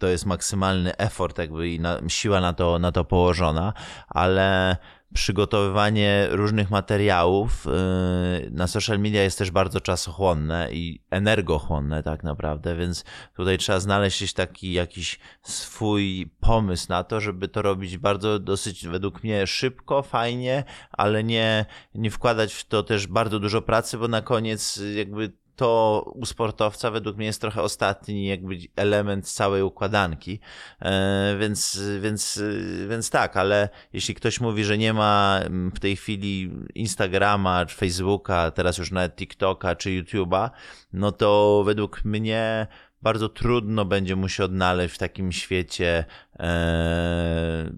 to 0.02 0.08
jest 0.08 0.26
maksymalny 0.26 0.96
effort 0.96 1.38
jakby 1.38 1.68
i 1.68 1.80
na, 1.80 2.00
siła 2.08 2.40
na 2.40 2.52
to, 2.52 2.78
na 2.78 2.92
to 2.92 3.04
położona, 3.04 3.72
ale 4.08 4.76
przygotowywanie 5.14 6.28
różnych 6.30 6.70
materiałów 6.70 7.64
yy, 7.64 8.50
na 8.50 8.66
social 8.66 8.98
media 8.98 9.22
jest 9.22 9.38
też 9.38 9.50
bardzo 9.50 9.80
czasochłonne 9.80 10.68
i 10.72 11.02
energochłonne 11.10 12.02
tak 12.02 12.24
naprawdę, 12.24 12.76
więc 12.76 13.04
tutaj 13.36 13.58
trzeba 13.58 13.80
znaleźć 13.80 14.32
taki 14.32 14.72
jakiś 14.72 15.18
swój 15.42 16.32
pomysł 16.40 16.86
na 16.88 17.04
to, 17.04 17.20
żeby 17.20 17.48
to 17.48 17.62
robić 17.62 17.98
bardzo 17.98 18.38
dosyć 18.38 18.88
według 18.88 19.24
mnie 19.24 19.46
szybko, 19.46 20.02
fajnie, 20.02 20.64
ale 20.92 21.24
nie, 21.24 21.66
nie 21.94 22.10
wkładać 22.10 22.54
w 22.54 22.64
to 22.64 22.82
też 22.82 23.06
bardzo 23.06 23.38
dużo 23.38 23.62
pracy, 23.62 23.98
bo 23.98 24.08
na 24.08 24.22
koniec 24.22 24.80
jakby 24.96 25.41
to 25.56 26.02
u 26.14 26.26
sportowca 26.26 26.90
według 26.90 27.16
mnie 27.16 27.26
jest 27.26 27.40
trochę 27.40 27.62
ostatni 27.62 28.26
jakby 28.26 28.56
element 28.76 29.28
całej 29.28 29.62
układanki, 29.62 30.40
e, 30.80 31.36
więc, 31.40 31.80
więc, 32.00 32.42
więc 32.88 33.10
tak, 33.10 33.36
ale 33.36 33.68
jeśli 33.92 34.14
ktoś 34.14 34.40
mówi, 34.40 34.64
że 34.64 34.78
nie 34.78 34.92
ma 34.92 35.40
mm, 35.44 35.70
w 35.70 35.80
tej 35.80 35.96
chwili 35.96 36.50
Instagrama, 36.74 37.66
czy 37.66 37.76
Facebooka, 37.76 38.50
teraz 38.50 38.78
już 38.78 38.90
nawet 38.90 39.16
TikToka, 39.16 39.76
czy 39.76 39.90
YouTube'a, 39.90 40.50
no 40.92 41.12
to 41.12 41.62
według 41.66 42.04
mnie 42.04 42.66
bardzo 43.02 43.28
trudno 43.28 43.84
będzie 43.84 44.16
mu 44.16 44.28
się 44.28 44.44
odnaleźć 44.44 44.94
w 44.94 44.98
takim 44.98 45.32
świecie 45.32 46.04
e, 46.38 47.72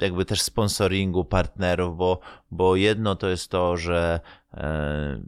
jakby 0.00 0.24
też 0.24 0.42
sponsoringu 0.42 1.24
partnerów, 1.24 1.96
bo, 1.96 2.20
bo 2.50 2.76
jedno 2.76 3.16
to 3.16 3.28
jest 3.28 3.50
to, 3.50 3.76
że 3.76 4.20
e, 4.54 5.20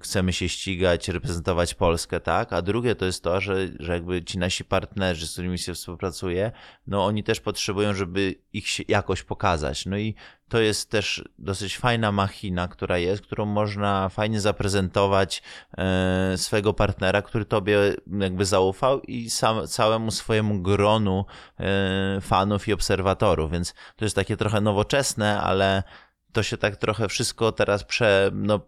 chcemy 0.00 0.32
się 0.32 0.48
ścigać, 0.48 1.08
reprezentować 1.08 1.74
Polskę, 1.74 2.20
tak? 2.20 2.52
A 2.52 2.62
drugie 2.62 2.94
to 2.94 3.04
jest 3.04 3.22
to, 3.22 3.40
że, 3.40 3.68
że 3.80 3.92
jakby 3.92 4.24
ci 4.24 4.38
nasi 4.38 4.64
partnerzy, 4.64 5.26
z 5.26 5.32
którymi 5.32 5.58
się 5.58 5.74
współpracuje, 5.74 6.52
no 6.86 7.04
oni 7.04 7.24
też 7.24 7.40
potrzebują, 7.40 7.94
żeby 7.94 8.34
ich 8.52 8.68
się 8.68 8.84
jakoś 8.88 9.22
pokazać. 9.22 9.86
No 9.86 9.98
i 9.98 10.14
to 10.48 10.60
jest 10.60 10.90
też 10.90 11.24
dosyć 11.38 11.78
fajna 11.78 12.12
machina, 12.12 12.68
która 12.68 12.98
jest, 12.98 13.22
którą 13.22 13.44
można 13.46 14.08
fajnie 14.08 14.40
zaprezentować 14.40 15.42
e, 15.78 16.34
swojego 16.36 16.74
partnera, 16.74 17.22
który 17.22 17.44
tobie 17.44 17.78
jakby 18.20 18.44
zaufał 18.44 19.00
i 19.00 19.30
sam, 19.30 19.66
całemu 19.66 20.10
swojemu 20.10 20.62
gronu 20.62 21.24
e, 21.60 22.20
fanów 22.20 22.68
i 22.68 22.72
obserwatorów, 22.72 23.50
więc 23.50 23.74
to 23.96 24.04
jest 24.04 24.16
takie 24.16 24.36
trochę 24.36 24.60
nowoczesne, 24.60 25.40
ale 25.40 25.82
to 26.32 26.42
się 26.42 26.56
tak 26.56 26.76
trochę 26.76 27.08
wszystko 27.08 27.52
teraz 27.52 27.84
prze, 27.84 28.30
no, 28.34 28.60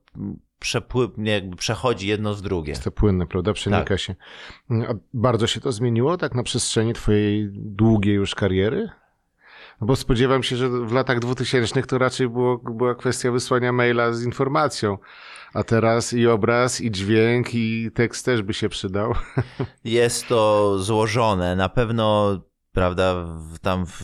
przepływnie, 0.58 1.32
jakby 1.32 1.56
przechodzi 1.56 2.08
jedno 2.08 2.34
z 2.34 2.42
drugie. 2.42 2.70
Jest 2.70 2.84
to 2.84 2.90
płynne, 2.90 3.26
prawda? 3.26 3.52
Przenika 3.52 3.84
tak. 3.84 4.00
się. 4.00 4.14
A 4.70 4.94
bardzo 5.14 5.46
się 5.46 5.60
to 5.60 5.72
zmieniło 5.72 6.16
tak 6.16 6.34
na 6.34 6.42
przestrzeni 6.42 6.92
twojej 6.92 7.48
długiej 7.52 8.14
już 8.14 8.34
kariery? 8.34 8.88
No 9.80 9.86
bo 9.86 9.96
spodziewam 9.96 10.42
się, 10.42 10.56
że 10.56 10.68
w 10.68 10.92
latach 10.92 11.18
2000 11.20 11.82
to 11.82 11.98
raczej 11.98 12.28
było, 12.28 12.58
była 12.58 12.94
kwestia 12.94 13.30
wysłania 13.30 13.72
maila 13.72 14.12
z 14.12 14.24
informacją. 14.24 14.98
A 15.54 15.62
teraz 15.62 16.12
i 16.12 16.26
obraz, 16.26 16.80
i 16.80 16.90
dźwięk, 16.90 17.54
i 17.54 17.90
tekst 17.94 18.24
też 18.24 18.42
by 18.42 18.54
się 18.54 18.68
przydał. 18.68 19.14
Jest 19.84 20.28
to 20.28 20.78
złożone. 20.78 21.56
Na 21.56 21.68
pewno, 21.68 22.38
prawda, 22.80 23.14
tam 23.62 23.86
w, 23.86 24.00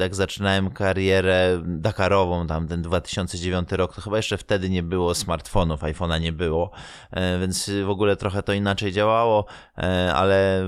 jak 0.00 0.14
zaczynałem 0.14 0.70
karierę 0.70 1.62
Dakarową, 1.64 2.46
tam 2.46 2.68
ten 2.68 2.82
2009 2.82 3.72
rok, 3.72 3.94
to 3.94 4.00
chyba 4.00 4.16
jeszcze 4.16 4.38
wtedy 4.38 4.70
nie 4.70 4.82
było 4.82 5.14
smartfonów, 5.14 5.80
iPhone'a 5.80 6.20
nie 6.20 6.32
było, 6.32 6.70
e, 7.10 7.38
więc 7.38 7.70
w 7.84 7.90
ogóle 7.90 8.16
trochę 8.16 8.42
to 8.42 8.52
inaczej 8.52 8.92
działało, 8.92 9.46
e, 9.78 10.14
ale 10.14 10.64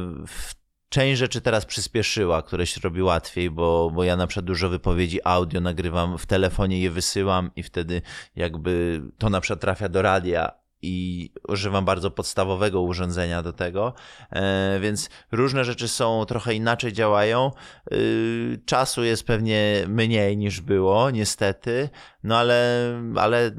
część 0.89 1.19
rzeczy 1.19 1.41
teraz 1.41 1.65
przyspieszyła, 1.67 2.43
które 2.43 2.67
się 2.67 2.81
robi 2.85 3.03
łatwiej, 3.03 3.51
bo, 3.51 3.91
bo 3.95 4.05
ja 4.05 4.17
na 4.17 4.27
przykład 4.27 4.47
dużo 4.47 4.69
wypowiedzi 4.69 5.21
audio 5.25 5.61
nagrywam 5.61 6.19
w 6.19 6.27
telefonie, 6.27 6.81
je 6.81 6.91
wysyłam 6.91 7.51
i 7.57 7.62
wtedy 7.62 8.03
jakby 8.37 9.03
to 9.19 9.31
na 9.31 9.41
przykład 9.41 9.61
trafia 9.61 9.89
do 9.89 10.03
radia, 10.03 10.62
i 10.83 11.31
używam 11.49 11.85
bardzo 11.85 12.11
podstawowego 12.11 12.83
urządzenia 12.83 13.43
do 13.43 13.53
tego, 13.53 13.95
e, 14.31 14.79
więc 14.81 15.11
różne 15.33 15.65
rzeczy 15.65 15.89
są 15.89 16.25
trochę 16.25 16.55
inaczej 16.55 16.93
działają. 16.93 17.51
E, 17.91 17.97
czasu 18.67 19.05
jest 19.05 19.25
pewnie 19.27 19.85
mniej 19.89 20.37
niż 20.37 20.61
było, 20.61 21.11
niestety, 21.11 21.89
no 22.25 22.39
ale, 22.39 22.91
ale 23.17 23.51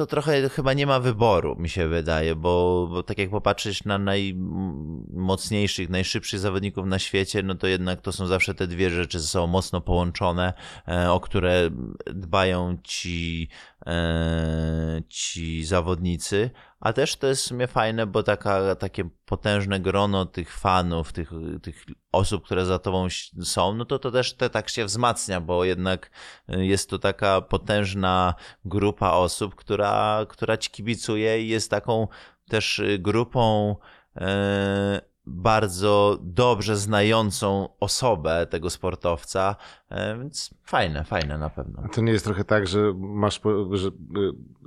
to 0.00 0.06
trochę 0.06 0.48
chyba 0.48 0.72
nie 0.72 0.86
ma 0.86 1.00
wyboru, 1.00 1.56
mi 1.58 1.68
się 1.68 1.88
wydaje, 1.88 2.34
bo, 2.34 2.86
bo 2.90 3.02
tak 3.02 3.18
jak 3.18 3.30
popatrzeć 3.30 3.84
na 3.84 3.98
najmocniejszych, 3.98 5.88
najszybszych 5.88 6.40
zawodników 6.40 6.86
na 6.86 6.98
świecie, 6.98 7.42
no 7.42 7.54
to 7.54 7.66
jednak 7.66 8.00
to 8.00 8.12
są 8.12 8.26
zawsze 8.26 8.54
te 8.54 8.66
dwie 8.66 8.90
rzeczy 8.90 9.20
ze 9.20 9.26
sobą 9.26 9.46
mocno 9.46 9.80
połączone, 9.80 10.52
e, 10.88 11.12
o 11.12 11.20
które 11.20 11.70
dbają 12.06 12.78
ci, 12.84 13.48
e, 13.86 15.02
ci 15.08 15.64
zawodnicy, 15.64 16.50
a 16.80 16.92
też 16.92 17.16
to 17.16 17.26
jest 17.26 17.42
w 17.42 17.46
sumie 17.46 17.66
fajne, 17.66 18.06
bo 18.06 18.22
taka, 18.22 18.74
takie 18.74 19.08
potężne 19.24 19.80
grono 19.80 20.26
tych 20.26 20.58
fanów, 20.58 21.12
tych, 21.12 21.30
tych 21.62 21.84
osób, 22.12 22.44
które 22.44 22.66
za 22.66 22.78
tobą 22.78 23.08
są, 23.42 23.74
no 23.74 23.84
to 23.84 23.98
to 23.98 24.10
też 24.10 24.34
te, 24.34 24.50
tak 24.50 24.68
się 24.68 24.84
wzmacnia, 24.84 25.40
bo 25.40 25.64
jednak 25.64 26.10
y, 26.48 26.66
jest 26.66 26.90
to 26.90 26.98
taka 26.98 27.40
potężna 27.40 28.34
grupa 28.64 29.10
osób, 29.10 29.54
która, 29.54 30.26
która 30.28 30.56
ci 30.56 30.70
kibicuje 30.70 31.42
i 31.42 31.48
jest 31.48 31.70
taką 31.70 32.08
też 32.48 32.78
y, 32.78 32.98
grupą 32.98 33.76
e, 34.16 35.09
bardzo 35.30 36.18
dobrze 36.22 36.76
znającą 36.76 37.68
osobę 37.80 38.46
tego 38.50 38.70
sportowca, 38.70 39.56
e, 39.90 40.18
więc 40.18 40.54
fajne, 40.64 41.04
fajne 41.04 41.38
na 41.38 41.50
pewno. 41.50 41.88
To 41.92 42.00
nie 42.00 42.12
jest 42.12 42.24
trochę 42.24 42.44
tak, 42.44 42.66
że 42.66 42.92
masz, 42.96 43.40
że 43.72 43.90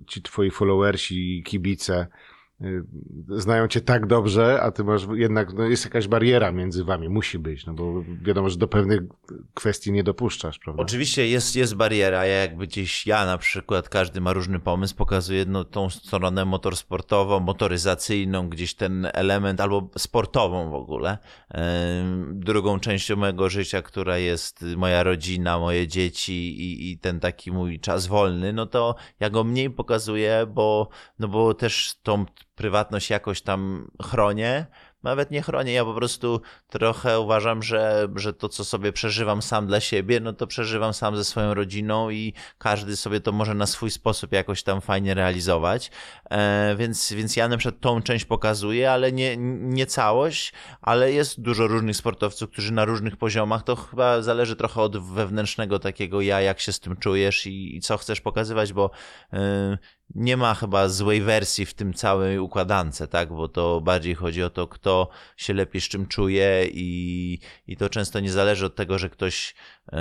ci 0.07 0.21
twoi 0.21 0.51
followersi 0.51 1.37
i 1.37 1.43
kibice 1.43 2.07
znają 3.29 3.67
cię 3.67 3.81
tak 3.81 4.07
dobrze, 4.07 4.61
a 4.61 4.71
ty 4.71 4.83
masz 4.83 5.07
jednak, 5.13 5.53
no 5.53 5.63
jest 5.63 5.85
jakaś 5.85 6.07
bariera 6.07 6.51
między 6.51 6.83
wami, 6.83 7.09
musi 7.09 7.39
być, 7.39 7.65
no 7.65 7.73
bo 7.73 8.03
wiadomo, 8.21 8.49
że 8.49 8.57
do 8.57 8.67
pewnych 8.67 9.01
kwestii 9.53 9.91
nie 9.91 10.03
dopuszczasz, 10.03 10.59
prawda? 10.59 10.83
Oczywiście 10.83 11.27
jest, 11.27 11.55
jest 11.55 11.75
bariera, 11.75 12.25
ja 12.25 12.35
jakby 12.35 12.67
gdzieś, 12.67 13.07
ja 13.07 13.25
na 13.25 13.37
przykład, 13.37 13.89
każdy 13.89 14.21
ma 14.21 14.33
różny 14.33 14.59
pomysł, 14.59 14.95
pokazuję 14.95 15.45
no, 15.45 15.63
tą 15.63 15.89
stronę 15.89 16.45
motorsportową, 16.45 17.39
motoryzacyjną, 17.39 18.49
gdzieś 18.49 18.73
ten 18.73 19.07
element, 19.13 19.61
albo 19.61 19.89
sportową 19.97 20.69
w 20.69 20.73
ogóle. 20.73 21.17
Drugą 22.31 22.79
częścią 22.79 23.15
mojego 23.15 23.49
życia, 23.49 23.81
która 23.81 24.17
jest 24.17 24.65
moja 24.77 25.03
rodzina, 25.03 25.59
moje 25.59 25.87
dzieci 25.87 26.33
i, 26.33 26.91
i 26.91 26.97
ten 26.97 27.19
taki 27.19 27.51
mój 27.51 27.79
czas 27.79 28.07
wolny, 28.07 28.53
no 28.53 28.65
to 28.65 28.95
ja 29.19 29.29
go 29.29 29.43
mniej 29.43 29.69
pokazuję, 29.69 30.45
bo, 30.53 30.89
no 31.19 31.27
bo 31.27 31.53
też 31.53 31.95
tą 32.03 32.25
prywatność 32.55 33.09
jakoś 33.09 33.41
tam 33.41 33.91
chronię, 34.03 34.65
nawet 35.03 35.31
nie 35.31 35.41
chronię, 35.41 35.73
ja 35.73 35.85
po 35.85 35.93
prostu 35.93 36.41
trochę 36.67 37.19
uważam, 37.19 37.63
że, 37.63 38.07
że 38.15 38.33
to, 38.33 38.49
co 38.49 38.65
sobie 38.65 38.93
przeżywam 38.93 39.41
sam 39.41 39.67
dla 39.67 39.79
siebie, 39.79 40.19
no 40.19 40.33
to 40.33 40.47
przeżywam 40.47 40.93
sam 40.93 41.17
ze 41.17 41.25
swoją 41.25 41.53
rodziną 41.53 42.09
i 42.09 42.33
każdy 42.57 42.95
sobie 42.97 43.19
to 43.19 43.31
może 43.31 43.53
na 43.53 43.65
swój 43.65 43.91
sposób 43.91 44.31
jakoś 44.31 44.63
tam 44.63 44.81
fajnie 44.81 45.13
realizować. 45.13 45.91
E, 46.29 46.75
więc, 46.77 47.13
więc 47.13 47.35
ja 47.35 47.47
na 47.47 47.57
przykład 47.57 47.81
tą 47.81 48.01
część 48.01 48.25
pokazuję, 48.25 48.91
ale 48.91 49.11
nie, 49.11 49.37
nie 49.37 49.85
całość, 49.85 50.53
ale 50.81 51.11
jest 51.11 51.41
dużo 51.41 51.67
różnych 51.67 51.95
sportowców, 51.95 52.49
którzy 52.49 52.73
na 52.73 52.85
różnych 52.85 53.17
poziomach, 53.17 53.63
to 53.63 53.75
chyba 53.75 54.21
zależy 54.21 54.55
trochę 54.55 54.81
od 54.81 54.97
wewnętrznego 54.97 55.79
takiego 55.79 56.21
ja, 56.21 56.41
jak 56.41 56.59
się 56.59 56.73
z 56.73 56.79
tym 56.79 56.97
czujesz 56.97 57.47
i, 57.47 57.75
i 57.75 57.81
co 57.81 57.97
chcesz 57.97 58.21
pokazywać, 58.21 58.73
bo 58.73 58.91
e, 59.33 59.77
nie 60.15 60.37
ma 60.37 60.53
chyba 60.53 60.89
złej 60.89 61.21
wersji 61.21 61.65
w 61.65 61.73
tym 61.73 61.93
całej 61.93 62.39
układance, 62.39 63.03
tak? 63.09 63.29
Bo 63.29 63.47
to 63.47 63.81
bardziej 63.81 64.15
chodzi 64.15 64.43
o 64.43 64.49
to, 64.49 64.67
kto 64.67 65.09
się 65.37 65.53
lepiej 65.53 65.81
z 65.81 65.83
czym 65.83 66.07
czuje 66.07 66.67
i, 66.71 67.39
i 67.67 67.77
to 67.77 67.89
często 67.89 68.19
nie 68.19 68.31
zależy 68.31 68.65
od 68.65 68.75
tego, 68.75 68.99
że 68.99 69.09
ktoś 69.09 69.55
yy, 69.91 69.97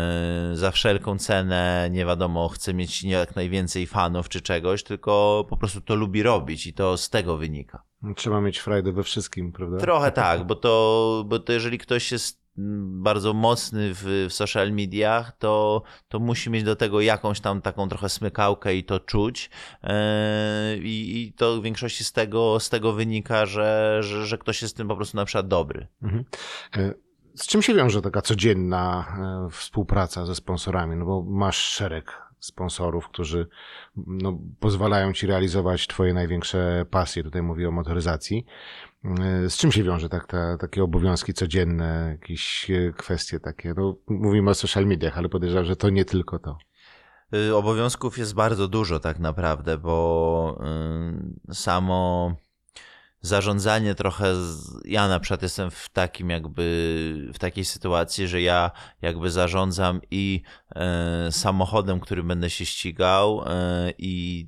za 0.56 0.70
wszelką 0.70 1.18
cenę, 1.18 1.88
nie 1.90 2.06
wiadomo, 2.06 2.48
chce 2.48 2.74
mieć 2.74 3.02
jak 3.02 3.36
najwięcej 3.36 3.86
fanów 3.86 4.28
czy 4.28 4.40
czegoś, 4.40 4.82
tylko 4.82 5.46
po 5.50 5.56
prostu 5.56 5.80
to 5.80 5.94
lubi 5.94 6.22
robić 6.22 6.66
i 6.66 6.74
to 6.74 6.96
z 6.96 7.10
tego 7.10 7.36
wynika. 7.36 7.82
Trzeba 8.16 8.40
mieć 8.40 8.58
frajdę 8.58 8.92
we 8.92 9.02
wszystkim, 9.02 9.52
prawda? 9.52 9.78
Trochę 9.78 10.12
tak, 10.22 10.46
bo 10.46 10.54
to, 10.54 11.24
bo 11.26 11.38
to 11.38 11.52
jeżeli 11.52 11.78
ktoś 11.78 12.12
jest 12.12 12.41
bardzo 12.56 13.32
mocny 13.32 13.94
w, 13.94 14.26
w 14.28 14.32
social 14.32 14.72
mediach, 14.72 15.36
to, 15.38 15.82
to 16.08 16.18
musi 16.18 16.50
mieć 16.50 16.64
do 16.64 16.76
tego 16.76 17.00
jakąś 17.00 17.40
tam 17.40 17.62
taką 17.62 17.88
trochę 17.88 18.08
smykałkę 18.08 18.74
i 18.74 18.84
to 18.84 19.00
czuć. 19.00 19.50
E, 19.82 20.76
I, 20.76 21.32
to 21.36 21.60
w 21.60 21.62
większości 21.62 22.04
z 22.04 22.12
tego, 22.12 22.60
z 22.60 22.68
tego 22.68 22.92
wynika, 22.92 23.46
że, 23.46 23.98
że, 24.00 24.26
że 24.26 24.38
ktoś 24.38 24.62
jest 24.62 24.74
z 24.74 24.76
tym 24.76 24.88
po 24.88 24.96
prostu 24.96 25.16
na 25.16 25.24
przykład 25.24 25.48
dobry. 25.48 25.86
Mhm. 26.02 26.24
E, 26.76 26.94
z 27.34 27.46
czym 27.46 27.62
się 27.62 27.74
wiąże 27.74 28.02
taka 28.02 28.22
codzienna 28.22 29.06
e, 29.46 29.50
współpraca 29.50 30.26
ze 30.26 30.34
sponsorami? 30.34 30.96
No 30.96 31.04
bo 31.04 31.22
masz 31.22 31.56
szereg 31.56 32.22
sponsorów, 32.38 33.08
którzy 33.08 33.48
no, 33.96 34.38
pozwalają 34.60 35.12
ci 35.12 35.26
realizować 35.26 35.86
twoje 35.86 36.14
największe 36.14 36.86
pasje. 36.90 37.22
Tutaj 37.22 37.42
mówię 37.42 37.68
o 37.68 37.70
motoryzacji. 37.70 38.46
E, 39.04 39.50
z 39.50 39.56
czym 39.56 39.72
się 39.72 39.82
wiąże 39.82 40.08
tak, 40.08 40.26
te, 40.26 40.56
takie 40.60 40.84
obowiązki 40.84 41.34
codzienne, 41.34 42.08
jakieś 42.20 42.70
e, 42.70 42.92
kwestie 42.92 43.40
takie? 43.40 43.74
No, 43.76 43.96
mówimy 44.08 44.50
o 44.50 44.54
social 44.54 44.86
mediach, 44.86 45.18
ale 45.18 45.28
podejrzewam, 45.28 45.64
że 45.64 45.76
to 45.76 45.90
nie 45.90 46.04
tylko 46.04 46.38
to. 46.38 46.58
Y, 47.34 47.56
obowiązków 47.56 48.18
jest 48.18 48.34
bardzo 48.34 48.68
dużo 48.68 49.00
tak 49.00 49.18
naprawdę, 49.18 49.78
bo 49.78 50.60
y, 51.50 51.54
samo 51.54 52.34
zarządzanie 53.20 53.94
trochę, 53.94 54.34
ja 54.84 55.08
na 55.08 55.20
przykład 55.20 55.42
jestem 55.42 55.70
w 55.70 55.88
takim 55.88 56.30
jakby, 56.30 57.30
w 57.34 57.38
takiej 57.38 57.64
sytuacji, 57.64 58.28
że 58.28 58.42
ja 58.42 58.70
jakby 59.02 59.30
zarządzam 59.30 60.00
i 60.10 60.42
e, 60.76 61.32
samochodem, 61.32 62.00
którym 62.00 62.28
będę 62.28 62.50
się 62.50 62.66
ścigał 62.66 63.44
e, 63.46 63.92
i 63.98 64.46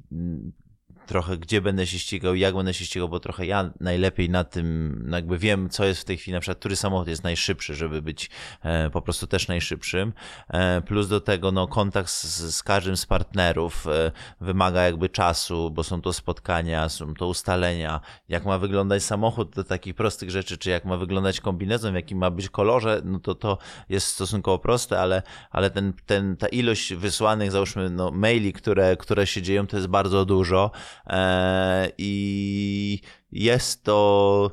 trochę 1.06 1.38
gdzie 1.38 1.61
będę 1.61 1.87
się 1.87 1.99
ścigał, 1.99 2.34
jak 2.34 2.54
będę 2.54 2.75
się 2.75 2.84
ścigał, 2.84 3.08
bo 3.08 3.20
trochę 3.20 3.46
ja 3.46 3.70
najlepiej 3.80 4.30
na 4.30 4.44
tym, 4.44 4.99
no 5.06 5.16
jakby 5.16 5.38
wiem, 5.38 5.70
co 5.70 5.84
jest 5.84 6.00
w 6.00 6.04
tej 6.04 6.16
chwili, 6.16 6.34
na 6.34 6.40
przykład, 6.40 6.58
który 6.58 6.76
samochód 6.76 7.08
jest 7.08 7.25
najszybszy, 7.25 7.75
żeby 7.75 8.02
być 8.02 8.30
e, 8.62 8.90
po 8.90 9.02
prostu 9.02 9.26
też 9.26 9.49
najszybszym. 9.49 10.12
E, 10.49 10.80
plus 10.80 11.08
do 11.08 11.20
tego, 11.20 11.52
no, 11.52 11.66
kontakt 11.66 12.11
z, 12.11 12.54
z 12.56 12.62
każdym 12.62 12.96
z 12.96 13.06
partnerów 13.06 13.87
e, 13.87 14.12
wymaga 14.40 14.82
jakby 14.82 15.08
czasu, 15.08 15.70
bo 15.70 15.84
są 15.84 16.00
to 16.00 16.12
spotkania, 16.12 16.88
są 16.88 17.14
to 17.14 17.26
ustalenia, 17.26 18.00
jak 18.28 18.44
ma 18.44 18.58
wyglądać 18.58 19.02
samochód 19.02 19.54
do 19.54 19.64
takich 19.64 19.94
prostych 19.94 20.30
rzeczy, 20.30 20.58
czy 20.58 20.70
jak 20.70 20.84
ma 20.84 20.96
wyglądać 20.96 21.40
kombinezon, 21.40 21.92
w 21.92 21.96
jakim 21.96 22.18
ma 22.18 22.30
być 22.30 22.49
kolorze, 22.49 23.00
no 23.04 23.18
to 23.18 23.34
to 23.34 23.58
jest 23.88 24.06
stosunkowo 24.06 24.58
proste, 24.58 25.00
ale, 25.00 25.23
ale 25.50 25.70
ten, 25.70 25.92
ten, 26.06 26.37
ta 26.37 26.49
ilość 26.49 26.94
wysłanych, 26.94 27.50
załóżmy, 27.50 27.90
no, 27.90 28.11
maili, 28.11 28.52
które, 28.52 28.96
które 28.96 29.26
się 29.26 29.42
dzieją, 29.42 29.66
to 29.66 29.76
jest 29.76 29.88
bardzo 29.88 30.25
dużo. 30.25 30.70
E, 31.06 31.90
i 31.98 33.00
jest 33.32 33.84
to 33.84 34.52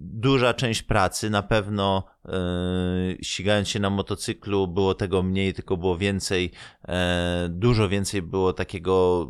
duża 0.00 0.54
część 0.54 0.82
pracy. 0.82 1.30
Na 1.30 1.42
pewno 1.42 2.04
e, 2.24 2.30
ścigając 3.22 3.68
się 3.68 3.80
na 3.80 3.90
motocyklu 3.90 4.68
było 4.68 4.94
tego 4.94 5.22
mniej, 5.22 5.54
tylko 5.54 5.76
było 5.76 5.98
więcej, 5.98 6.50
e, 6.88 7.48
dużo 7.50 7.88
więcej 7.88 8.22
było 8.22 8.52
takiego 8.52 9.26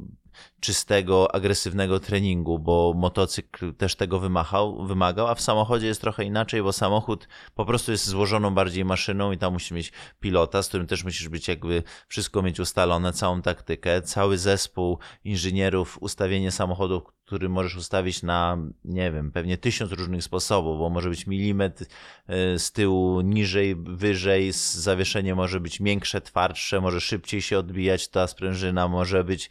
czystego, 0.60 1.34
agresywnego 1.34 2.00
treningu, 2.00 2.58
bo 2.58 2.94
motocykl 2.96 3.74
też 3.74 3.96
tego 3.96 4.18
wymachał, 4.18 4.86
wymagał, 4.86 5.26
a 5.26 5.34
w 5.34 5.40
samochodzie 5.40 5.86
jest 5.86 6.00
trochę 6.00 6.24
inaczej, 6.24 6.62
bo 6.62 6.72
samochód 6.72 7.28
po 7.54 7.64
prostu 7.64 7.92
jest 7.92 8.06
złożoną 8.06 8.54
bardziej 8.54 8.84
maszyną 8.84 9.32
i 9.32 9.38
tam 9.38 9.52
musi 9.52 9.74
mieć 9.74 9.92
pilota, 10.20 10.62
z 10.62 10.68
którym 10.68 10.86
też 10.86 11.04
musisz 11.04 11.28
być 11.28 11.48
jakby 11.48 11.82
wszystko 12.08 12.42
mieć 12.42 12.60
ustalone, 12.60 13.12
całą 13.12 13.42
taktykę, 13.42 14.02
cały 14.02 14.38
zespół 14.38 14.98
inżynierów, 15.24 15.98
ustawienie 16.00 16.50
samochodu, 16.50 17.02
który 17.28 17.48
możesz 17.48 17.76
ustawić 17.76 18.22
na, 18.22 18.58
nie 18.84 19.12
wiem, 19.12 19.32
pewnie 19.32 19.58
tysiąc 19.58 19.92
różnych 19.92 20.24
sposobów, 20.24 20.78
bo 20.78 20.90
może 20.90 21.08
być 21.08 21.26
milimetr 21.26 21.84
e, 22.26 22.58
z 22.58 22.72
tyłu 22.72 23.20
niżej, 23.20 23.76
wyżej, 23.76 24.52
zawieszenie 24.52 25.34
może 25.34 25.60
być 25.60 25.80
miększe, 25.80 26.20
twardsze, 26.20 26.80
może 26.80 27.00
szybciej 27.00 27.42
się 27.42 27.58
odbijać 27.58 28.08
ta 28.08 28.26
sprężyna, 28.26 28.88
może 28.88 29.24
być 29.24 29.50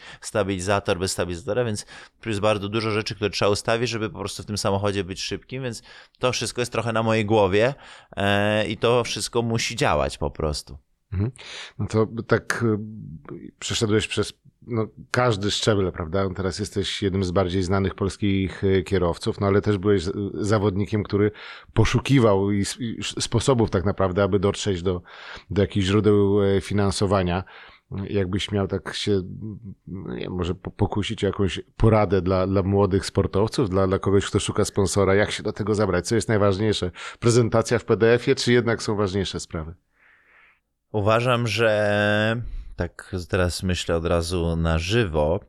stabilizator 0.97 1.07
bez 1.07 1.11
stabilizatora, 1.11 1.65
więc 1.65 1.85
tu 2.21 2.29
jest 2.29 2.41
bardzo 2.41 2.69
dużo 2.69 2.91
rzeczy, 2.91 3.15
które 3.15 3.29
trzeba 3.29 3.51
ustawić, 3.51 3.89
żeby 3.89 4.09
po 4.09 4.19
prostu 4.19 4.43
w 4.43 4.45
tym 4.45 4.57
samochodzie 4.57 5.03
być 5.03 5.21
szybkim, 5.21 5.63
więc 5.63 5.83
to 6.19 6.31
wszystko 6.31 6.61
jest 6.61 6.71
trochę 6.71 6.93
na 6.93 7.03
mojej 7.03 7.25
głowie 7.25 7.73
e, 8.15 8.67
i 8.67 8.77
to 8.77 9.03
wszystko 9.03 9.41
musi 9.41 9.75
działać 9.75 10.17
po 10.17 10.31
prostu. 10.31 10.77
Mhm. 11.13 11.31
No 11.79 11.87
to 11.87 12.07
tak 12.27 12.65
e, 12.67 12.77
przeszedłeś 13.59 14.07
przez 14.07 14.33
no, 14.67 14.87
każdy 15.11 15.51
szczebel, 15.51 15.91
prawda? 15.91 16.29
Teraz 16.35 16.59
jesteś 16.59 17.03
jednym 17.03 17.23
z 17.23 17.31
bardziej 17.31 17.63
znanych 17.63 17.95
polskich 17.95 18.63
e, 18.63 18.83
kierowców, 18.83 19.39
no 19.39 19.47
ale 19.47 19.61
też 19.61 19.77
byłeś 19.77 20.03
zawodnikiem, 20.33 21.03
który 21.03 21.31
poszukiwał 21.73 22.51
i, 22.51 22.63
i 22.79 22.97
sposobów 23.03 23.69
tak 23.69 23.85
naprawdę, 23.85 24.23
aby 24.23 24.39
dotrzeć 24.39 24.81
do, 24.81 25.01
do 25.49 25.61
jakichś 25.61 25.85
źródeł 25.85 26.37
finansowania. 26.61 27.43
Jakbyś 28.09 28.51
miał 28.51 28.67
tak 28.67 28.93
się, 28.93 29.21
nie, 29.87 30.29
może 30.29 30.55
pokusić 30.55 31.23
o 31.23 31.27
jakąś 31.27 31.61
poradę 31.77 32.21
dla, 32.21 32.47
dla 32.47 32.63
młodych 32.63 33.05
sportowców, 33.05 33.69
dla, 33.69 33.87
dla 33.87 33.99
kogoś, 33.99 34.25
kto 34.25 34.39
szuka 34.39 34.65
sponsora, 34.65 35.15
jak 35.15 35.31
się 35.31 35.43
do 35.43 35.53
tego 35.53 35.75
zabrać? 35.75 36.07
Co 36.07 36.15
jest 36.15 36.29
najważniejsze? 36.29 36.91
Prezentacja 37.19 37.79
w 37.79 37.85
PDF-ie, 37.85 38.35
czy 38.35 38.53
jednak 38.53 38.83
są 38.83 38.95
ważniejsze 38.95 39.39
sprawy? 39.39 39.75
Uważam, 40.91 41.47
że 41.47 42.41
tak 42.75 43.15
teraz 43.29 43.63
myślę 43.63 43.95
od 43.95 44.05
razu 44.05 44.55
na 44.55 44.79
żywo. 44.79 45.39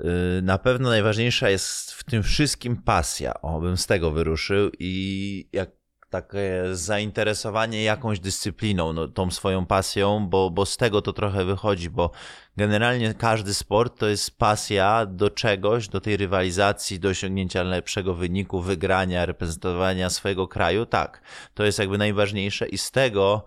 Y, 0.00 0.42
na 0.42 0.58
pewno 0.58 0.88
najważniejsza 0.88 1.50
jest 1.50 1.92
w 1.92 2.04
tym 2.04 2.22
wszystkim 2.22 2.76
pasja. 2.76 3.40
O, 3.42 3.60
bym 3.60 3.76
z 3.76 3.86
tego 3.86 4.10
wyruszył 4.10 4.70
i 4.78 5.48
jak 5.52 5.81
takie 6.12 6.62
zainteresowanie 6.72 7.82
jakąś 7.82 8.20
dyscypliną, 8.20 8.92
no, 8.92 9.08
tą 9.08 9.30
swoją 9.30 9.66
pasją, 9.66 10.26
bo, 10.28 10.50
bo 10.50 10.66
z 10.66 10.76
tego 10.76 11.02
to 11.02 11.12
trochę 11.12 11.44
wychodzi, 11.44 11.90
bo 11.90 12.10
generalnie 12.56 13.14
każdy 13.14 13.54
sport 13.54 13.98
to 13.98 14.06
jest 14.06 14.38
pasja 14.38 15.06
do 15.06 15.30
czegoś, 15.30 15.88
do 15.88 16.00
tej 16.00 16.16
rywalizacji, 16.16 17.00
do 17.00 17.08
osiągnięcia 17.08 17.62
lepszego 17.62 18.14
wyniku, 18.14 18.60
wygrania, 18.60 19.26
reprezentowania 19.26 20.10
swojego 20.10 20.48
kraju. 20.48 20.86
Tak, 20.86 21.22
to 21.54 21.64
jest 21.64 21.78
jakby 21.78 21.98
najważniejsze 21.98 22.68
i 22.68 22.78
z 22.78 22.90
tego 22.90 23.44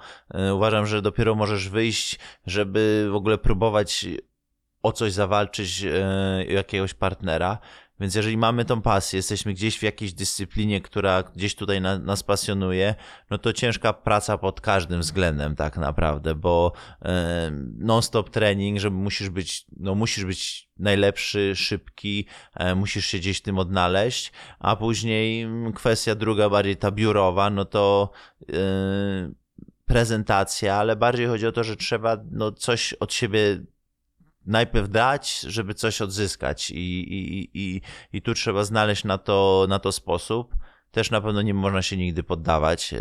y, 0.49 0.53
uważam, 0.53 0.85
że 0.85 1.01
dopiero 1.01 1.35
możesz 1.35 1.69
wyjść, 1.69 2.19
żeby 2.45 3.07
w 3.11 3.15
ogóle 3.15 3.37
próbować 3.37 4.05
o 4.83 4.91
coś 4.91 5.11
zawalczyć 5.11 5.83
y, 5.83 6.53
jakiegoś 6.53 6.93
partnera. 6.93 7.57
Więc 7.99 8.15
jeżeli 8.15 8.37
mamy 8.37 8.65
tą 8.65 8.81
pasję, 8.81 9.17
jesteśmy 9.17 9.53
gdzieś 9.53 9.79
w 9.79 9.83
jakiejś 9.83 10.13
dyscyplinie, 10.13 10.81
która 10.81 11.23
gdzieś 11.23 11.55
tutaj 11.55 11.81
na, 11.81 11.99
nas 11.99 12.23
pasjonuje, 12.23 12.95
no 13.29 13.37
to 13.37 13.53
ciężka 13.53 13.93
praca 13.93 14.37
pod 14.37 14.61
każdym 14.61 15.01
względem 15.01 15.55
tak 15.55 15.77
naprawdę, 15.77 16.35
bo 16.35 16.71
e, 17.01 17.51
non-stop 17.77 18.29
trening, 18.29 18.79
że 18.79 18.89
musisz 18.89 19.29
być, 19.29 19.65
no 19.77 19.95
musisz 19.95 20.25
być 20.25 20.69
najlepszy, 20.77 21.55
szybki, 21.55 22.25
e, 22.55 22.75
musisz 22.75 23.05
się 23.05 23.17
gdzieś 23.17 23.41
tym 23.41 23.59
odnaleźć, 23.59 24.31
a 24.59 24.75
później 24.75 25.47
kwestia 25.75 26.15
druga, 26.15 26.49
bardziej 26.49 26.77
ta 26.77 26.91
biurowa, 26.91 27.49
no 27.49 27.65
to 27.65 28.11
e, 28.53 28.55
prezentacja, 29.85 30.75
ale 30.75 30.95
bardziej 30.95 31.27
chodzi 31.27 31.47
o 31.47 31.51
to, 31.51 31.63
że 31.63 31.75
trzeba 31.75 32.17
no, 32.31 32.51
coś 32.51 32.93
od 32.93 33.13
siebie 33.13 33.63
najpierw 34.45 34.89
dać, 34.89 35.39
żeby 35.39 35.73
coś 35.73 36.01
odzyskać 36.01 36.71
i, 36.71 37.13
i, 37.13 37.49
i, 37.53 37.81
i 38.13 38.21
tu 38.21 38.33
trzeba 38.33 38.63
znaleźć 38.63 39.03
na 39.03 39.17
to, 39.17 39.65
na 39.69 39.79
to 39.79 39.91
sposób. 39.91 40.55
Też 40.91 41.11
na 41.11 41.21
pewno 41.21 41.41
nie 41.41 41.53
można 41.53 41.81
się 41.81 41.97
nigdy 41.97 42.23
poddawać. 42.23 42.93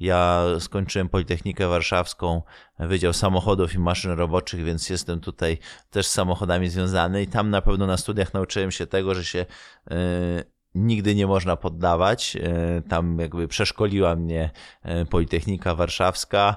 Ja 0.00 0.44
skończyłem 0.58 1.08
Politechnikę 1.08 1.68
Warszawską, 1.68 2.42
Wydział 2.78 3.12
Samochodów 3.12 3.74
i 3.74 3.78
Maszyn 3.78 4.10
Roboczych, 4.10 4.64
więc 4.64 4.90
jestem 4.90 5.20
tutaj 5.20 5.58
też 5.90 6.06
z 6.06 6.10
samochodami 6.10 6.68
związany 6.68 7.22
i 7.22 7.26
tam 7.26 7.50
na 7.50 7.62
pewno 7.62 7.86
na 7.86 7.96
studiach 7.96 8.34
nauczyłem 8.34 8.70
się 8.70 8.86
tego, 8.86 9.14
że 9.14 9.24
się 9.24 9.46
yy, 9.90 9.96
nigdy 10.74 11.14
nie 11.14 11.26
można 11.26 11.56
poddawać. 11.56 12.36
Tam 12.88 13.18
jakby 13.18 13.48
przeszkoliła 13.48 14.16
mnie 14.16 14.50
Politechnika 15.10 15.74
Warszawska, 15.74 16.56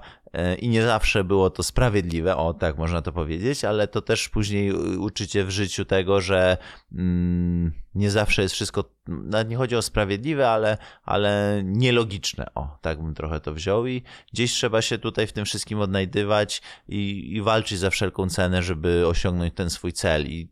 i 0.60 0.70
nie 0.70 0.84
zawsze 0.84 1.24
było 1.24 1.50
to 1.50 1.64
sprawiedliwe, 1.64 2.38
o 2.38 2.54
tak 2.54 2.78
można 2.78 3.02
to 3.02 3.12
powiedzieć, 3.12 3.66
ale 3.66 3.88
to 3.88 4.02
też 4.02 4.30
później 4.30 4.74
uczycie 4.98 5.44
w 5.44 5.50
życiu 5.50 5.86
tego, 5.86 6.22
że 6.22 6.58
mm, 6.92 7.72
nie 7.96 8.12
zawsze 8.12 8.42
jest 8.42 8.56
wszystko, 8.56 8.84
nawet 9.08 9.50
nie 9.50 9.56
chodzi 9.56 9.76
o 9.76 9.82
sprawiedliwe, 9.82 10.50
ale, 10.50 10.78
ale 11.04 11.62
nielogiczne, 11.66 12.46
o 12.56 12.78
tak 12.82 13.02
bym 13.02 13.14
trochę 13.14 13.40
to 13.40 13.54
wziął. 13.54 13.88
I 13.88 14.04
gdzieś 14.34 14.52
trzeba 14.52 14.82
się 14.82 14.98
tutaj 14.98 15.28
w 15.28 15.34
tym 15.34 15.46
wszystkim 15.46 15.80
odnajdywać 15.80 16.62
i, 16.88 17.34
i 17.36 17.42
walczyć 17.42 17.80
za 17.80 17.90
wszelką 17.90 18.30
cenę, 18.30 18.64
żeby 18.64 19.08
osiągnąć 19.08 19.54
ten 19.54 19.70
swój 19.70 19.94
cel. 19.94 20.28
I 20.28 20.50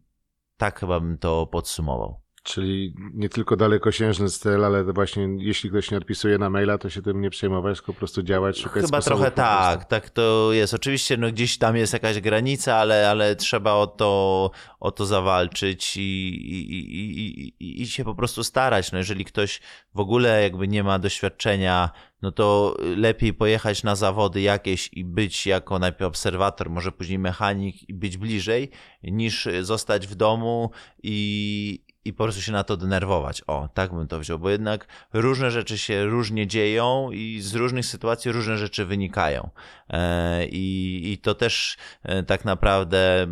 tak 0.58 0.80
chyba 0.80 1.00
bym 1.00 1.18
to 1.18 1.48
podsumował. 1.48 2.22
Czyli 2.44 2.94
nie 3.14 3.30
tylko 3.30 3.56
dalekosiężny 3.56 4.30
cel, 4.30 4.66
ale 4.66 4.84
właśnie 4.84 5.28
jeśli 5.38 5.70
ktoś 5.70 5.92
nie 5.92 5.98
odpisuje 5.98 6.38
na 6.38 6.50
maila, 6.50 6.78
to 6.78 6.90
się 6.90 7.02
tym 7.02 7.22
nie 7.22 7.30
przejmować, 7.30 7.78
tylko 7.78 7.94
po 7.94 8.00
prostu 8.00 8.24
działać, 8.24 8.60
szukać 8.60 8.84
Chyba 8.84 9.02
trochę 9.02 9.32
tak, 9.32 9.86
tak 9.86 10.10
to 10.10 10.50
jest. 10.54 10.74
Oczywiście 10.74 11.18
no, 11.18 11.32
gdzieś 11.32 11.58
tam 11.58 11.76
jest 11.76 11.94
jakaś 11.94 12.20
granica, 12.20 12.76
ale, 12.76 13.10
ale 13.10 13.36
trzeba 13.36 13.74
o 13.74 13.88
to, 13.88 14.52
o 14.80 14.92
to 14.92 15.06
zawalczyć 15.06 15.98
i, 15.98 16.02
i, 16.02 16.86
i, 16.86 17.54
i, 17.60 17.82
i 17.82 17.88
się 17.88 18.04
po 18.04 18.16
prostu 18.16 18.44
starać. 18.44 18.92
No, 18.92 18.98
jeżeli 18.98 19.26
ktoś 19.26 19.62
w 19.94 20.00
ogóle 20.00 20.44
jakby 20.44 20.68
nie 20.68 20.84
ma 20.84 21.00
doświadczenia 21.00 21.90
no 22.22 22.32
to 22.32 22.78
lepiej 22.98 23.34
pojechać 23.34 23.84
na 23.84 23.96
zawody 23.96 24.42
jakieś 24.42 24.90
i 24.94 25.06
być 25.06 25.48
jako 25.48 25.80
najpierw 25.80 26.08
obserwator, 26.08 26.70
może 26.70 26.92
później 26.92 27.20
mechanik 27.20 27.90
i 27.90 27.94
być 27.94 28.18
bliżej, 28.18 28.70
niż 29.04 29.48
zostać 29.62 30.08
w 30.08 30.16
domu 30.16 30.72
i, 31.04 31.84
i 32.06 32.14
po 32.14 32.24
prostu 32.24 32.42
się 32.42 32.52
na 32.52 32.64
to 32.64 32.78
denerwować. 32.78 33.42
O, 33.48 33.70
tak 33.74 33.94
bym 33.94 34.08
to 34.08 34.20
wziął, 34.20 34.40
bo 34.40 34.50
jednak 34.50 34.88
różne 35.14 35.52
rzeczy 35.52 35.78
się 35.78 36.06
różnie 36.06 36.48
dzieją 36.48 37.12
i 37.12 37.40
z 37.42 37.56
różnych 37.56 37.86
sytuacji 37.86 38.32
różne 38.32 38.58
rzeczy 38.58 38.86
wynikają. 38.86 39.50
E, 39.90 40.46
I, 40.46 41.02
i 41.12 41.18
to 41.18 41.36
też 41.36 41.78
e, 42.04 42.24
tak 42.24 42.46
naprawdę 42.46 43.28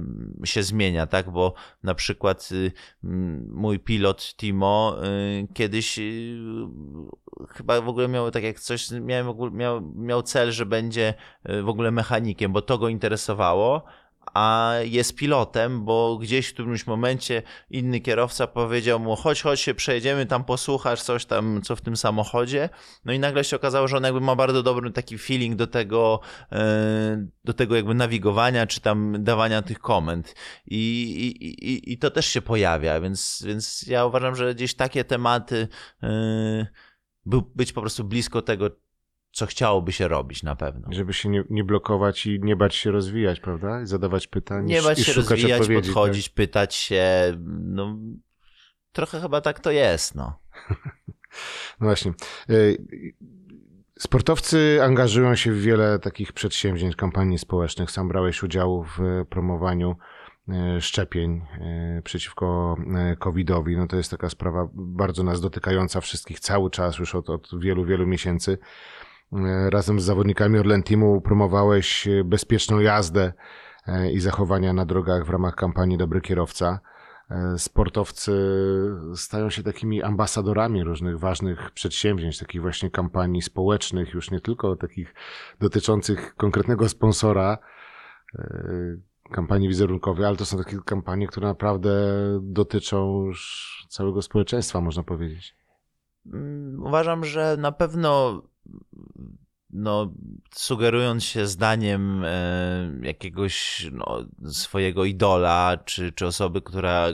się 0.45 0.63
zmienia, 0.63 1.07
tak? 1.07 1.29
Bo 1.31 1.53
na 1.83 1.95
przykład 1.95 2.49
y, 2.51 2.71
mój 3.49 3.79
pilot 3.79 4.35
Timo 4.37 4.97
y, 5.05 5.47
kiedyś 5.53 5.99
y, 5.99 6.37
chyba 7.49 7.81
w 7.81 7.89
ogóle 7.89 8.07
miał 8.07 8.31
tak 8.31 8.43
jak 8.43 8.59
coś, 8.59 8.91
miał, 8.91 9.51
miał, 9.51 9.81
miał 9.95 10.23
cel, 10.23 10.51
że 10.51 10.65
będzie 10.65 11.13
w 11.63 11.69
ogóle 11.69 11.91
mechanikiem, 11.91 12.53
bo 12.53 12.61
to 12.61 12.77
go 12.77 12.89
interesowało 12.89 13.83
a 14.33 14.73
jest 14.83 15.15
pilotem, 15.15 15.85
bo 15.85 16.17
gdzieś 16.17 16.47
w 16.47 16.53
którymś 16.53 16.87
momencie 16.87 17.43
inny 17.69 17.99
kierowca 17.99 18.47
powiedział 18.47 18.99
mu, 18.99 19.15
chodź, 19.15 19.41
chodź 19.41 19.59
się 19.59 19.73
przejedziemy, 19.73 20.25
tam 20.25 20.43
posłuchasz 20.43 21.01
coś 21.01 21.25
tam, 21.25 21.61
co 21.61 21.75
w 21.75 21.81
tym 21.81 21.97
samochodzie. 21.97 22.69
No 23.05 23.13
i 23.13 23.19
nagle 23.19 23.43
się 23.43 23.55
okazało, 23.55 23.87
że 23.87 23.97
on 23.97 24.03
jakby 24.03 24.21
ma 24.21 24.35
bardzo 24.35 24.63
dobry 24.63 24.91
taki 24.91 25.17
feeling 25.17 25.55
do 25.55 25.67
tego, 25.67 26.19
e, 26.51 27.27
do 27.43 27.53
tego 27.53 27.75
jakby 27.75 27.93
nawigowania, 27.93 28.67
czy 28.67 28.81
tam 28.81 29.15
dawania 29.23 29.61
tych 29.61 29.79
komend. 29.79 30.35
I, 30.65 30.77
i, 31.41 31.69
i, 31.71 31.93
i 31.93 31.97
to 31.97 32.11
też 32.11 32.25
się 32.25 32.41
pojawia, 32.41 32.99
więc, 32.99 33.43
więc 33.45 33.87
ja 33.87 34.05
uważam, 34.05 34.35
że 34.35 34.55
gdzieś 34.55 34.73
takie 34.73 35.03
tematy, 35.03 35.67
e, 36.03 36.67
być 37.55 37.73
po 37.73 37.81
prostu 37.81 38.03
blisko 38.03 38.41
tego, 38.41 38.69
co 39.37 39.45
chciałoby 39.45 39.91
się 39.91 40.07
robić 40.07 40.43
na 40.43 40.55
pewno. 40.55 40.87
Żeby 40.91 41.13
się 41.13 41.29
nie, 41.29 41.43
nie 41.49 41.63
blokować 41.63 42.25
i 42.25 42.39
nie 42.39 42.55
bać 42.55 42.75
się 42.75 42.91
rozwijać, 42.91 43.39
prawda? 43.39 43.81
I 43.81 43.85
zadawać 43.85 44.27
pytań. 44.27 44.65
Nie 44.65 44.81
bać 44.81 44.99
się 44.99 45.13
rozwijać, 45.13 45.67
podchodzić, 45.67 46.29
tak? 46.29 46.35
pytać 46.35 46.75
się. 46.75 47.03
No, 47.63 47.97
trochę 48.91 49.21
chyba 49.21 49.41
tak 49.41 49.59
to 49.59 49.71
jest, 49.71 50.15
no. 50.15 50.39
no 51.79 51.87
właśnie. 51.87 52.13
Y, 52.49 52.77
sportowcy 53.99 54.79
angażują 54.83 55.35
się 55.35 55.51
w 55.51 55.61
wiele 55.61 55.99
takich 55.99 56.33
przedsięwzięć, 56.33 56.95
kampanii 56.95 57.37
społecznych. 57.37 57.91
Sam 57.91 58.07
brałeś 58.07 58.43
udział 58.43 58.83
w 58.83 59.25
promowaniu 59.29 59.95
y, 60.49 60.81
szczepień 60.81 61.41
y, 61.97 62.01
przeciwko 62.01 62.77
COVID-owi. 63.19 63.77
No 63.77 63.87
to 63.87 63.97
jest 63.97 64.11
taka 64.11 64.29
sprawa 64.29 64.69
bardzo 64.73 65.23
nas 65.23 65.41
dotykająca 65.41 66.01
wszystkich 66.01 66.39
cały 66.39 66.69
czas, 66.69 66.97
już 66.97 67.15
od, 67.15 67.29
od 67.29 67.59
wielu, 67.59 67.85
wielu 67.85 68.07
miesięcy. 68.07 68.57
E, 69.33 69.69
razem 69.69 69.99
z 69.99 70.03
zawodnikami 70.03 70.59
Orlen 70.59 70.83
Teamu 70.83 71.21
promowałeś 71.21 72.07
e, 72.07 72.23
bezpieczną 72.23 72.79
jazdę 72.79 73.33
e, 73.87 74.11
i 74.11 74.19
zachowania 74.19 74.73
na 74.73 74.85
drogach 74.85 75.25
w 75.25 75.29
ramach 75.29 75.55
kampanii 75.55 75.97
Dobry 75.97 76.21
Kierowca. 76.21 76.79
Sportowcy 77.57 78.31
stają 79.15 79.49
się 79.49 79.63
takimi 79.63 80.03
ambasadorami 80.03 80.83
różnych 80.83 81.19
ważnych 81.19 81.71
przedsięwzięć, 81.71 82.39
takich 82.39 82.61
właśnie 82.61 82.91
kampanii 82.91 83.41
społecznych, 83.41 84.13
już 84.13 84.31
nie 84.31 84.41
tylko 84.41 84.75
takich 84.75 85.13
dotyczących 85.59 86.35
konkretnego 86.35 86.89
sponsora, 86.89 87.57
kampanii 89.31 89.67
wizerunkowej, 89.67 90.25
ale 90.25 90.37
to 90.37 90.45
są 90.45 90.57
takie 90.57 90.77
kampanie, 90.85 91.27
które 91.27 91.47
naprawdę 91.47 91.91
dotyczą 92.41 93.23
już 93.25 93.87
całego 93.89 94.21
społeczeństwa, 94.21 94.81
można 94.81 95.03
powiedzieć. 95.03 95.55
Mm, 96.33 96.83
uważam, 96.83 97.25
że 97.25 97.57
na 97.59 97.71
pewno 97.71 98.41
no, 99.69 100.13
sugerując 100.55 101.23
się 101.23 101.47
zdaniem 101.47 102.23
e, 102.25 102.91
jakiegoś 103.01 103.87
no, 103.91 104.25
swojego 104.51 105.05
idola, 105.05 105.77
czy, 105.85 106.11
czy 106.11 106.27
osoby, 106.27 106.61
która 106.61 107.13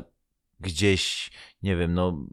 gdzieś, 0.60 1.32
nie 1.64 1.76
wiem, 1.76 1.94
no, 1.94 2.28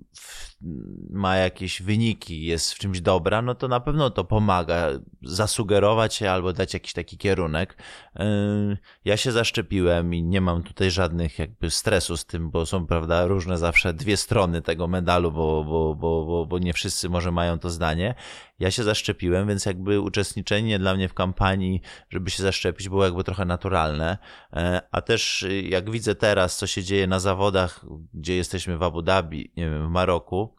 ma 1.10 1.36
jakieś 1.36 1.82
wyniki, 1.82 2.44
jest 2.44 2.72
w 2.72 2.78
czymś 2.78 3.00
dobra, 3.00 3.42
no 3.42 3.54
to 3.54 3.68
na 3.68 3.80
pewno 3.80 4.10
to 4.10 4.24
pomaga 4.24 4.88
zasugerować 5.22 6.14
się 6.14 6.30
albo 6.30 6.52
dać 6.52 6.74
jakiś 6.74 6.92
taki 6.92 7.18
kierunek. 7.18 7.76
Yy, 8.18 8.78
ja 9.04 9.16
się 9.16 9.32
zaszczepiłem 9.32 10.14
i 10.14 10.22
nie 10.22 10.40
mam 10.40 10.62
tutaj 10.62 10.90
żadnych 10.90 11.38
jakby 11.38 11.70
stresu 11.70 12.16
z 12.16 12.26
tym, 12.26 12.50
bo 12.50 12.66
są, 12.66 12.86
prawda, 12.86 13.26
różne 13.26 13.58
zawsze 13.58 13.94
dwie 13.94 14.16
strony 14.16 14.62
tego 14.62 14.88
medalu, 14.88 15.32
bo, 15.32 15.64
bo, 15.64 15.94
bo, 15.94 16.24
bo, 16.24 16.46
bo 16.46 16.58
nie 16.58 16.72
wszyscy 16.72 17.08
może 17.08 17.32
mają 17.32 17.58
to 17.58 17.70
zdanie. 17.70 18.14
Ja 18.60 18.70
się 18.70 18.82
zaszczepiłem, 18.84 19.48
więc 19.48 19.66
jakby 19.66 20.00
uczestniczenie 20.00 20.78
dla 20.78 20.94
mnie 20.94 21.08
w 21.08 21.14
kampanii, 21.14 21.80
żeby 22.10 22.30
się 22.30 22.42
zaszczepić, 22.42 22.88
było 22.88 23.04
jakby 23.04 23.24
trochę 23.24 23.44
naturalne. 23.44 24.18
Yy, 24.52 24.60
a 24.90 25.00
też 25.00 25.46
jak 25.62 25.90
widzę 25.90 26.14
teraz, 26.14 26.56
co 26.56 26.66
się 26.66 26.82
dzieje 26.82 27.06
na 27.06 27.20
zawodach, 27.20 27.86
gdzie 28.14 28.36
jesteśmy 28.36 28.78
w 28.78 28.82
Abu 28.82 29.02
Dhabi, 29.02 29.52
nie 29.56 29.70
wiem, 29.70 29.86
w 29.86 29.90
Maroku, 29.90 30.56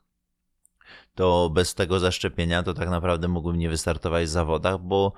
to 1.15 1.49
bez 1.49 1.75
tego 1.75 1.99
zaszczepienia 1.99 2.63
to 2.63 2.73
tak 2.73 2.89
naprawdę 2.89 3.27
mógłbym 3.27 3.59
nie 3.59 3.69
wystartować 3.69 4.25
w 4.25 4.29
zawodach, 4.29 4.79
bo 4.79 5.13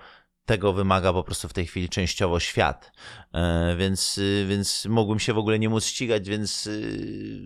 tego 0.45 0.73
wymaga 0.73 1.13
po 1.13 1.23
prostu 1.23 1.49
w 1.49 1.53
tej 1.53 1.65
chwili 1.67 1.89
częściowo 1.89 2.39
świat. 2.39 2.91
E, 3.33 3.75
więc, 3.77 4.19
więc 4.47 4.85
mógłbym 4.85 5.19
się 5.19 5.33
w 5.33 5.37
ogóle 5.37 5.59
nie 5.59 5.69
móc 5.69 5.85
ścigać, 5.85 6.29
więc 6.29 6.67
y, 6.67 7.41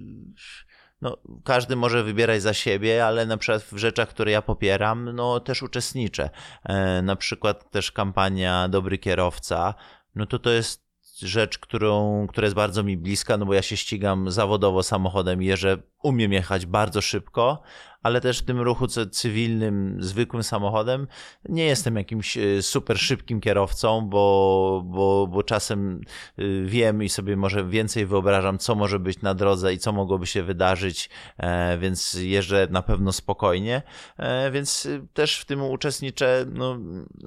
no, 1.01 1.17
każdy 1.43 1.75
może 1.75 2.03
wybierać 2.03 2.41
za 2.41 2.53
siebie, 2.53 3.05
ale 3.05 3.25
na 3.25 3.37
przykład 3.37 3.63
w 3.63 3.77
rzeczach, 3.77 4.09
które 4.09 4.31
ja 4.31 4.41
popieram, 4.41 5.11
no 5.15 5.39
też 5.39 5.63
uczestniczę. 5.63 6.29
E, 6.63 7.01
na 7.01 7.15
przykład 7.15 7.71
też 7.71 7.91
kampania 7.91 8.67
Dobry 8.67 8.97
Kierowca, 8.97 9.73
no 10.15 10.25
to 10.25 10.39
to 10.39 10.49
jest 10.49 10.87
rzecz, 11.21 11.57
którą, 11.57 12.27
która 12.27 12.45
jest 12.45 12.55
bardzo 12.55 12.83
mi 12.83 12.97
bliska, 12.97 13.37
no 13.37 13.45
bo 13.45 13.53
ja 13.53 13.61
się 13.61 13.77
ścigam 13.77 14.31
zawodowo 14.31 14.83
samochodem 14.83 15.43
i 15.43 15.45
jeżdżę, 15.45 15.77
umiem 16.03 16.33
jechać 16.33 16.65
bardzo 16.65 17.01
szybko, 17.01 17.61
ale 18.03 18.21
też 18.21 18.39
w 18.39 18.45
tym 18.45 18.61
ruchu 18.61 18.87
cywilnym, 19.11 19.97
zwykłym 19.99 20.43
samochodem 20.43 21.07
nie 21.49 21.65
jestem 21.65 21.95
jakimś 21.95 22.37
e, 22.37 22.61
super 22.61 22.99
szybkim 22.99 23.41
kierowcą, 23.41 24.01
bo, 24.01 24.83
bo, 24.85 25.27
bo 25.27 25.43
czasem 25.43 26.01
e, 26.37 26.43
wiem 26.65 27.03
i 27.03 27.09
sobie 27.09 27.35
może 27.35 27.65
więcej 27.65 28.05
wyobrażam, 28.05 28.57
co 28.57 28.75
może 28.75 28.99
być 28.99 29.21
na 29.21 29.33
drodze 29.33 29.73
i 29.73 29.77
co 29.77 29.91
mogłoby 29.91 30.27
się 30.27 30.43
wydarzyć, 30.43 31.09
e, 31.37 31.77
więc 31.77 32.13
jeżdżę 32.13 32.67
na 32.71 32.81
pewno 32.81 33.11
spokojnie, 33.11 33.81
więc 34.51 34.87
też 35.13 35.39
w 35.39 35.45
tym 35.45 35.63
uczestniczę 35.63 36.45
no, 36.53 36.77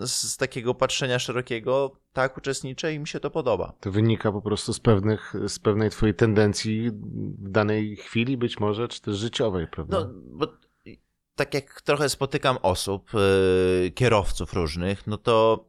z 0.07 0.37
takiego 0.37 0.75
patrzenia 0.75 1.19
szerokiego, 1.19 1.97
tak 2.13 2.39
uczestniczę 2.39 2.95
i 2.95 2.99
mi 2.99 3.09
się 3.09 3.21
to 3.21 3.31
podoba. 3.31 3.73
To 3.81 3.91
wynika 3.91 4.33
po 4.33 4.43
prostu 4.43 4.73
z 4.73 4.81
pewnych, 4.81 5.35
z 5.49 5.59
pewnej 5.59 5.91
twojej 5.91 6.15
tendencji 6.15 6.91
w 7.39 7.51
danej 7.51 7.97
chwili 7.97 8.37
być 8.37 8.60
może, 8.61 8.89
czy 8.89 9.01
też 9.01 9.17
życiowej, 9.17 9.67
prawda? 9.67 10.01
No, 10.01 10.11
bo 10.15 10.47
tak 11.35 11.55
jak 11.55 11.83
trochę 11.83 12.09
spotykam 12.09 12.59
osób, 12.63 13.11
yy, 13.15 13.91
kierowców 13.91 14.53
różnych, 14.53 15.07
no 15.07 15.19
to 15.19 15.65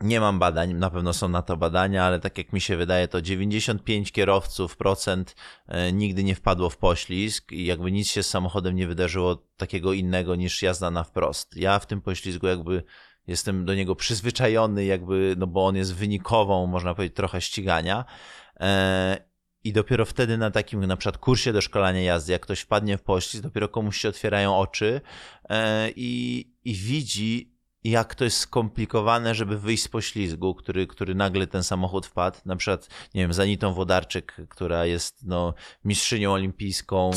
nie 0.00 0.20
mam 0.20 0.38
badań, 0.38 0.74
na 0.74 0.90
pewno 0.90 1.12
są 1.12 1.28
na 1.28 1.42
to 1.42 1.56
badania, 1.56 2.04
ale 2.04 2.20
tak 2.20 2.38
jak 2.38 2.52
mi 2.52 2.60
się 2.60 2.76
wydaje, 2.76 3.08
to 3.08 3.22
95 3.22 4.12
kierowców 4.12 4.76
procent 4.76 5.36
yy, 5.68 5.92
nigdy 5.92 6.24
nie 6.24 6.34
wpadło 6.34 6.70
w 6.70 6.76
poślizg 6.76 7.52
i 7.52 7.64
jakby 7.64 7.92
nic 7.92 8.08
się 8.08 8.22
z 8.22 8.30
samochodem 8.30 8.76
nie 8.76 8.86
wydarzyło 8.86 9.36
takiego 9.56 9.92
innego 9.92 10.34
niż 10.34 10.62
jazda 10.62 10.90
na 10.90 11.04
wprost. 11.04 11.56
Ja 11.56 11.78
w 11.78 11.86
tym 11.86 12.00
poślizgu 12.00 12.46
jakby 12.46 12.82
jestem 13.26 13.64
do 13.64 13.74
niego 13.74 13.96
przyzwyczajony, 13.96 14.84
jakby, 14.84 15.34
no 15.38 15.46
bo 15.46 15.66
on 15.66 15.76
jest 15.76 15.94
wynikową, 15.94 16.66
można 16.66 16.94
powiedzieć, 16.94 17.16
trochę 17.16 17.40
ścigania. 17.40 18.04
I 19.64 19.72
dopiero 19.72 20.04
wtedy 20.04 20.38
na 20.38 20.50
takim 20.50 20.86
na 20.86 20.96
przykład 20.96 21.18
kursie 21.18 21.52
do 21.52 21.60
szkolenia 21.60 22.00
jazdy, 22.00 22.32
jak 22.32 22.42
ktoś 22.42 22.60
wpadnie 22.60 22.98
w 22.98 23.02
poślizg, 23.02 23.42
dopiero 23.44 23.68
komuś 23.68 23.96
się 23.96 24.08
otwierają 24.08 24.56
oczy 24.56 25.00
e, 25.48 25.90
i, 25.96 26.44
i 26.64 26.74
widzi, 26.74 27.53
jak 27.84 28.14
to 28.14 28.24
jest 28.24 28.38
skomplikowane, 28.38 29.34
żeby 29.34 29.58
wyjść 29.58 29.82
z 29.82 29.88
poślizgu, 29.88 30.54
który, 30.54 30.86
który 30.86 31.14
nagle 31.14 31.46
ten 31.46 31.62
samochód 31.62 32.06
wpadł. 32.06 32.38
Na 32.44 32.56
przykład, 32.56 32.88
nie 33.14 33.22
wiem, 33.22 33.32
Zanitą 33.32 33.74
Wodarczyk, 33.74 34.36
która 34.48 34.86
jest 34.86 35.26
no, 35.26 35.54
mistrzynią 35.84 36.32
olimpijską, 36.32 37.10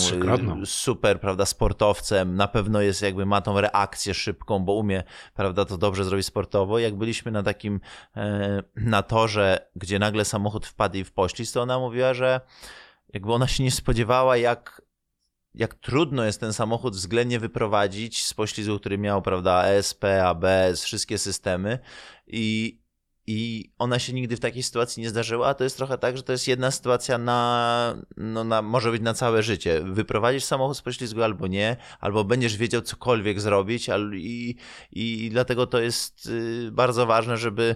y, 0.62 0.66
super, 0.66 1.20
prawda, 1.20 1.46
sportowcem, 1.46 2.36
na 2.36 2.48
pewno 2.48 2.82
jest 2.82 3.02
jakby, 3.02 3.26
ma 3.26 3.42
tą 3.42 3.62
reakcję 3.62 4.14
szybką, 4.14 4.60
bo 4.60 4.74
umie, 4.74 5.04
prawda, 5.36 5.66
to 5.66 5.78
dobrze 5.78 6.04
zrobić 6.04 6.26
sportowo. 6.26 6.80
Jak 6.80 6.96
byliśmy 6.96 7.32
na 7.32 7.44
takim, 7.44 7.80
e, 8.16 8.64
na 8.76 9.04
torze, 9.04 9.70
gdzie 9.76 10.00
nagle 10.00 10.26
samochód 10.26 10.66
wpadł 10.66 10.98
i 10.98 11.04
w 11.04 11.12
poślizg, 11.12 11.54
to 11.54 11.62
ona 11.62 11.80
mówiła, 11.80 12.14
że 12.14 12.42
jakby 13.14 13.34
ona 13.34 13.48
się 13.48 13.64
nie 13.64 13.72
spodziewała, 13.72 14.38
jak 14.38 14.82
jak 15.58 15.74
trudno 15.74 16.24
jest 16.24 16.40
ten 16.40 16.54
samochód 16.54 16.96
względnie 16.96 17.40
wyprowadzić 17.40 18.24
z 18.24 18.34
poślizgu, 18.34 18.80
który 18.80 18.98
miał, 18.98 19.22
prawda, 19.22 19.66
ESP, 19.66 20.04
ABS, 20.24 20.84
wszystkie 20.84 21.18
systemy 21.18 21.80
i, 22.28 22.80
i 23.28 23.72
ona 23.78 24.00
się 24.00 24.14
nigdy 24.14 24.36
w 24.36 24.40
takiej 24.40 24.64
sytuacji 24.64 25.04
nie 25.04 25.10
zdarzyła, 25.10 25.48
a 25.48 25.54
to 25.54 25.64
jest 25.64 25.78
trochę 25.78 25.98
tak, 25.98 26.18
że 26.18 26.24
to 26.24 26.32
jest 26.32 26.48
jedna 26.48 26.72
sytuacja 26.72 27.18
na, 27.18 28.04
no 28.18 28.44
na, 28.44 28.62
może 28.62 28.92
być 28.92 29.02
na 29.02 29.14
całe 29.14 29.44
życie. 29.44 29.82
Wyprowadzisz 29.84 30.44
samochód 30.44 30.78
z 30.78 30.82
poślizgu 30.82 31.24
albo 31.24 31.48
nie, 31.48 31.78
albo 32.00 32.24
będziesz 32.24 32.58
wiedział 32.58 32.82
cokolwiek 32.82 33.42
zrobić 33.42 33.90
i, 34.14 34.56
i, 34.92 35.26
i 35.26 35.30
dlatego 35.30 35.68
to 35.68 35.80
jest 35.80 36.26
y, 36.26 36.72
bardzo 36.72 37.06
ważne, 37.06 37.38
żeby 37.38 37.76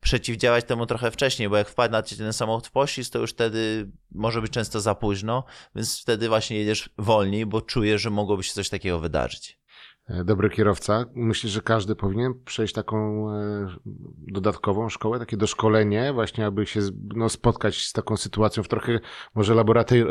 przeciwdziałać 0.00 0.64
temu 0.64 0.86
trochę 0.86 1.10
wcześniej, 1.10 1.48
bo 1.48 1.56
jak 1.56 1.68
wpadł 1.68 1.92
na 1.92 2.02
ten 2.02 2.32
samochód 2.32 2.66
w 2.66 2.70
poślizg, 2.70 3.12
to 3.12 3.18
już 3.18 3.30
wtedy 3.30 3.90
może 4.12 4.42
być 4.42 4.52
często 4.52 4.80
za 4.80 4.94
późno, 4.94 5.44
więc 5.74 6.00
wtedy 6.00 6.28
właśnie 6.28 6.58
jedziesz 6.58 6.90
wolniej, 6.98 7.46
bo 7.46 7.60
czujesz, 7.60 8.02
że 8.02 8.10
mogłoby 8.10 8.42
się 8.42 8.52
coś 8.52 8.68
takiego 8.68 8.98
wydarzyć. 9.00 9.60
E, 10.08 10.24
dobry 10.24 10.50
kierowca. 10.50 11.04
Myślę, 11.14 11.50
że 11.50 11.60
każdy 11.60 11.96
powinien 11.96 12.34
przejść 12.44 12.74
taką 12.74 13.30
e, 13.30 13.68
dodatkową 14.16 14.88
szkołę, 14.88 15.18
takie 15.18 15.36
doszkolenie, 15.36 16.12
właśnie 16.12 16.46
aby 16.46 16.66
się 16.66 16.80
no, 17.14 17.28
spotkać 17.28 17.86
z 17.86 17.92
taką 17.92 18.16
sytuacją 18.16 18.62
w 18.62 18.68
trochę 18.68 19.00
może 19.34 19.54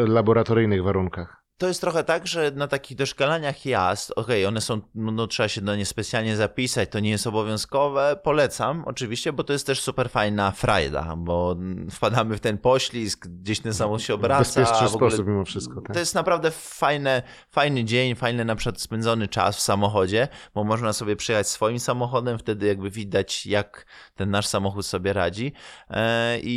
laboratoryjnych 0.07 0.83
warunkach 0.83 1.38
to 1.59 1.67
jest 1.67 1.81
trochę 1.81 2.03
tak, 2.03 2.27
że 2.27 2.51
na 2.51 2.67
takich 2.67 2.97
doszkalaniach 2.97 3.65
jazd, 3.65 4.11
okej, 4.11 4.43
okay, 4.43 4.47
one 4.47 4.61
są, 4.61 4.81
no, 4.95 5.27
trzeba 5.27 5.49
się 5.49 5.61
do 5.61 5.75
nie 5.75 5.85
specjalnie 5.85 6.35
zapisać, 6.35 6.89
to 6.89 6.99
nie 6.99 7.09
jest 7.09 7.27
obowiązkowe, 7.27 8.19
polecam 8.23 8.83
oczywiście, 8.85 9.33
bo 9.33 9.43
to 9.43 9.53
jest 9.53 9.67
też 9.67 9.81
super 9.81 10.09
fajna 10.09 10.51
frajda, 10.51 11.15
bo 11.17 11.55
wpadamy 11.91 12.37
w 12.37 12.39
ten 12.39 12.57
poślizg, 12.57 13.27
gdzieś 13.27 13.59
ten 13.59 13.73
samochód 13.73 14.01
się 14.01 14.13
obraca. 14.13 14.43
W 14.43 14.55
bezpieczny 14.55 14.89
sposób 14.89 15.27
mimo 15.27 15.45
wszystko. 15.45 15.81
Tak? 15.81 15.93
To 15.93 15.99
jest 15.99 16.15
naprawdę 16.15 16.51
fajne, 16.51 17.23
fajny 17.49 17.83
dzień, 17.83 18.15
fajny 18.15 18.45
na 18.45 18.55
przykład 18.55 18.81
spędzony 18.81 19.27
czas 19.27 19.57
w 19.57 19.61
samochodzie, 19.61 20.27
bo 20.53 20.63
można 20.63 20.93
sobie 20.93 21.15
przyjechać 21.15 21.47
swoim 21.47 21.79
samochodem, 21.79 22.39
wtedy 22.39 22.67
jakby 22.67 22.89
widać, 22.89 23.45
jak 23.45 23.85
ten 24.15 24.29
nasz 24.29 24.47
samochód 24.47 24.85
sobie 24.85 25.13
radzi 25.13 25.53
e, 25.89 26.39
i, 26.39 26.55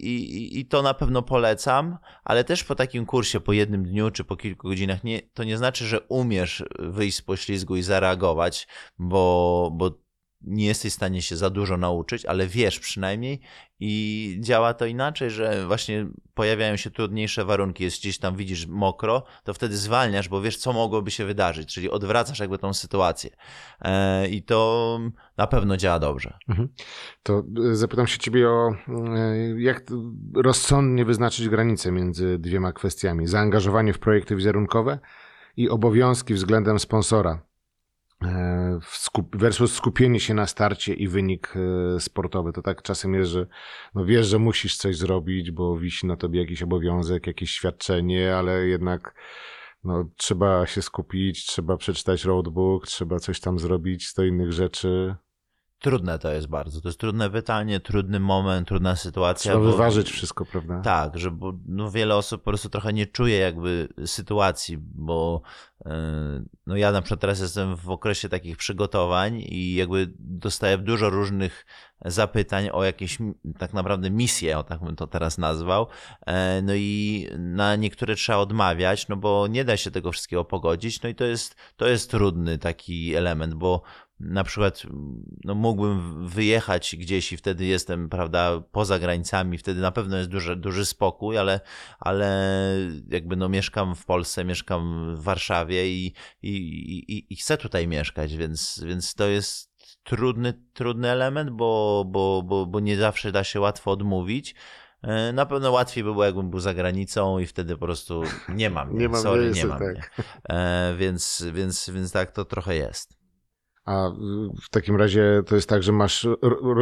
i, 0.00 0.58
i 0.60 0.66
to 0.66 0.82
na 0.82 0.94
pewno 0.94 1.22
polecam, 1.22 1.98
ale 2.24 2.44
też 2.44 2.64
po 2.64 2.74
takim 2.74 3.06
kursie, 3.06 3.40
po 3.40 3.52
jednym 3.52 3.84
dniu, 3.84 4.10
czy 4.10 4.19
po 4.24 4.36
kilku 4.36 4.68
godzinach, 4.68 5.04
nie, 5.04 5.22
to 5.34 5.44
nie 5.44 5.58
znaczy, 5.58 5.86
że 5.86 6.00
umiesz 6.00 6.64
wyjść 6.78 7.16
z 7.16 7.22
poślizgu 7.22 7.76
i 7.76 7.82
zareagować, 7.82 8.68
bo, 8.98 9.70
bo 9.74 9.99
nie 10.42 10.66
jesteś 10.66 10.92
w 10.92 10.96
stanie 10.96 11.22
się 11.22 11.36
za 11.36 11.50
dużo 11.50 11.76
nauczyć, 11.76 12.24
ale 12.24 12.46
wiesz 12.46 12.80
przynajmniej 12.80 13.40
i 13.80 14.36
działa 14.40 14.74
to 14.74 14.86
inaczej, 14.86 15.30
że 15.30 15.66
właśnie 15.66 16.06
pojawiają 16.34 16.76
się 16.76 16.90
trudniejsze 16.90 17.44
warunki, 17.44 17.84
jest 17.84 18.00
gdzieś 18.00 18.18
tam 18.18 18.36
widzisz 18.36 18.66
mokro, 18.66 19.24
to 19.44 19.54
wtedy 19.54 19.76
zwalniasz, 19.76 20.28
bo 20.28 20.40
wiesz, 20.40 20.56
co 20.56 20.72
mogłoby 20.72 21.10
się 21.10 21.24
wydarzyć, 21.24 21.74
czyli 21.74 21.90
odwracasz 21.90 22.38
jakby 22.38 22.58
tą 22.58 22.74
sytuację. 22.74 23.30
E, 23.80 24.28
I 24.28 24.42
to 24.42 25.00
na 25.36 25.46
pewno 25.46 25.76
działa 25.76 25.98
dobrze. 25.98 26.38
Mhm. 26.48 26.68
To 27.22 27.42
e, 27.70 27.74
zapytam 27.74 28.06
się 28.06 28.18
ciebie 28.18 28.48
o, 28.48 28.70
e, 29.16 29.36
jak 29.60 29.82
rozsądnie 30.34 31.04
wyznaczyć 31.04 31.48
granice 31.48 31.92
między 31.92 32.38
dwiema 32.38 32.72
kwestiami. 32.72 33.26
Zaangażowanie 33.26 33.92
w 33.92 33.98
projekty 33.98 34.36
wizerunkowe 34.36 34.98
i 35.56 35.68
obowiązki 35.68 36.34
względem 36.34 36.78
sponsora 36.78 37.49
skup 38.82 39.36
versus 39.36 39.74
skupienie 39.74 40.20
się 40.20 40.34
na 40.34 40.46
starcie 40.46 40.94
i 40.94 41.08
wynik 41.08 41.54
e, 41.56 42.00
sportowy. 42.00 42.52
To 42.52 42.62
tak 42.62 42.82
czasem 42.82 43.14
jest, 43.14 43.30
że 43.30 43.46
no 43.94 44.04
wiesz, 44.04 44.26
że 44.26 44.38
musisz 44.38 44.76
coś 44.76 44.96
zrobić, 44.96 45.50
bo 45.50 45.76
wisi 45.78 46.06
na 46.06 46.16
tobie 46.16 46.40
jakiś 46.40 46.62
obowiązek, 46.62 47.26
jakieś 47.26 47.50
świadczenie, 47.50 48.36
ale 48.36 48.66
jednak 48.66 49.14
no, 49.84 50.04
trzeba 50.16 50.66
się 50.66 50.82
skupić, 50.82 51.46
trzeba 51.46 51.76
przeczytać 51.76 52.24
roadbook, 52.24 52.86
trzeba 52.86 53.18
coś 53.18 53.40
tam 53.40 53.58
zrobić, 53.58 54.06
sto 54.06 54.24
innych 54.24 54.52
rzeczy. 54.52 55.14
Trudne 55.78 56.18
to 56.18 56.32
jest 56.32 56.48
bardzo. 56.48 56.80
To 56.80 56.88
jest 56.88 57.00
trudne 57.00 57.30
pytanie, 57.30 57.80
trudny 57.80 58.20
moment, 58.20 58.68
trudna 58.68 58.96
sytuacja. 58.96 59.52
Trzeba 59.52 59.64
bo, 59.64 59.72
wyważyć 59.72 60.10
wszystko, 60.10 60.44
prawda? 60.44 60.80
Tak, 60.80 61.18
że 61.18 61.30
bo, 61.30 61.52
no, 61.66 61.90
wiele 61.90 62.16
osób 62.16 62.42
po 62.42 62.50
prostu 62.50 62.68
trochę 62.68 62.92
nie 62.92 63.06
czuje 63.06 63.38
jakby 63.38 63.88
sytuacji, 64.06 64.78
bo 64.78 65.42
no 66.66 66.76
ja 66.76 66.92
na 66.92 67.02
przykład 67.02 67.20
teraz 67.20 67.40
jestem 67.40 67.76
w 67.76 67.90
okresie 67.90 68.28
takich 68.28 68.56
przygotowań 68.56 69.42
i 69.46 69.74
jakby 69.74 70.12
dostaję 70.18 70.78
dużo 70.78 71.10
różnych 71.10 71.66
zapytań 72.04 72.68
o 72.72 72.84
jakieś 72.84 73.18
tak 73.58 73.72
naprawdę 73.72 74.10
misje, 74.10 74.58
o 74.58 74.62
tak 74.62 74.80
bym 74.84 74.96
to 74.96 75.06
teraz 75.06 75.38
nazwał. 75.38 75.86
Yy, 76.26 76.32
no 76.62 76.74
i 76.74 77.26
na 77.38 77.76
niektóre 77.76 78.14
trzeba 78.14 78.38
odmawiać, 78.38 79.08
no 79.08 79.16
bo 79.16 79.46
nie 79.46 79.64
da 79.64 79.76
się 79.76 79.90
tego 79.90 80.12
wszystkiego 80.12 80.44
pogodzić. 80.44 81.02
No 81.02 81.08
i 81.08 81.14
to 81.14 81.24
jest, 81.24 81.56
to 81.76 81.88
jest 81.88 82.10
trudny 82.10 82.58
taki 82.58 83.14
element, 83.14 83.54
bo 83.54 83.82
na 84.20 84.44
przykład 84.44 84.82
no, 85.44 85.54
mógłbym 85.54 86.26
wyjechać 86.28 86.96
gdzieś 86.96 87.32
i 87.32 87.36
wtedy 87.36 87.64
jestem, 87.64 88.08
prawda, 88.08 88.62
poza 88.72 88.98
granicami, 88.98 89.58
wtedy 89.58 89.80
na 89.80 89.92
pewno 89.92 90.16
jest 90.16 90.30
duży, 90.30 90.56
duży 90.56 90.86
spokój, 90.86 91.38
ale, 91.38 91.60
ale 91.98 92.50
jakby 93.08 93.36
no 93.36 93.48
mieszkam 93.48 93.94
w 93.94 94.04
Polsce, 94.04 94.44
mieszkam 94.44 95.14
w 95.16 95.22
Warszawie 95.22 95.90
i, 95.90 96.14
i, 96.42 96.52
i, 96.52 97.32
i 97.32 97.36
chcę 97.36 97.56
tutaj 97.56 97.88
mieszkać, 97.88 98.36
więc, 98.36 98.84
więc 98.86 99.14
to 99.14 99.26
jest 99.26 99.70
trudny, 100.02 100.62
trudny 100.72 101.08
element, 101.08 101.50
bo, 101.50 102.04
bo, 102.06 102.42
bo, 102.42 102.66
bo 102.66 102.80
nie 102.80 102.96
zawsze 102.96 103.32
da 103.32 103.44
się 103.44 103.60
łatwo 103.60 103.90
odmówić. 103.90 104.54
E, 105.02 105.32
na 105.32 105.46
pewno 105.46 105.70
łatwiej 105.70 106.04
by 106.04 106.12
było, 106.12 106.24
jakbym 106.24 106.50
był 106.50 106.60
za 106.60 106.74
granicą 106.74 107.38
i 107.38 107.46
wtedy 107.46 107.76
po 107.76 107.86
prostu 107.86 108.22
nie 108.48 108.70
mam. 108.70 108.92
Nie, 108.92 108.98
nie 108.98 109.08
mam 109.08 109.22
sorry, 109.22 109.50
nie 109.50 109.66
mam. 109.66 109.78
Tak. 109.78 110.24
E, 110.48 110.94
więc, 110.98 111.44
więc, 111.52 111.90
więc 111.90 112.12
tak 112.12 112.32
to 112.32 112.44
trochę 112.44 112.76
jest. 112.76 113.19
A 113.90 114.10
w 114.62 114.68
takim 114.70 114.96
razie 114.96 115.42
to 115.46 115.54
jest 115.54 115.68
tak, 115.68 115.82
że 115.82 115.92
masz 115.92 116.28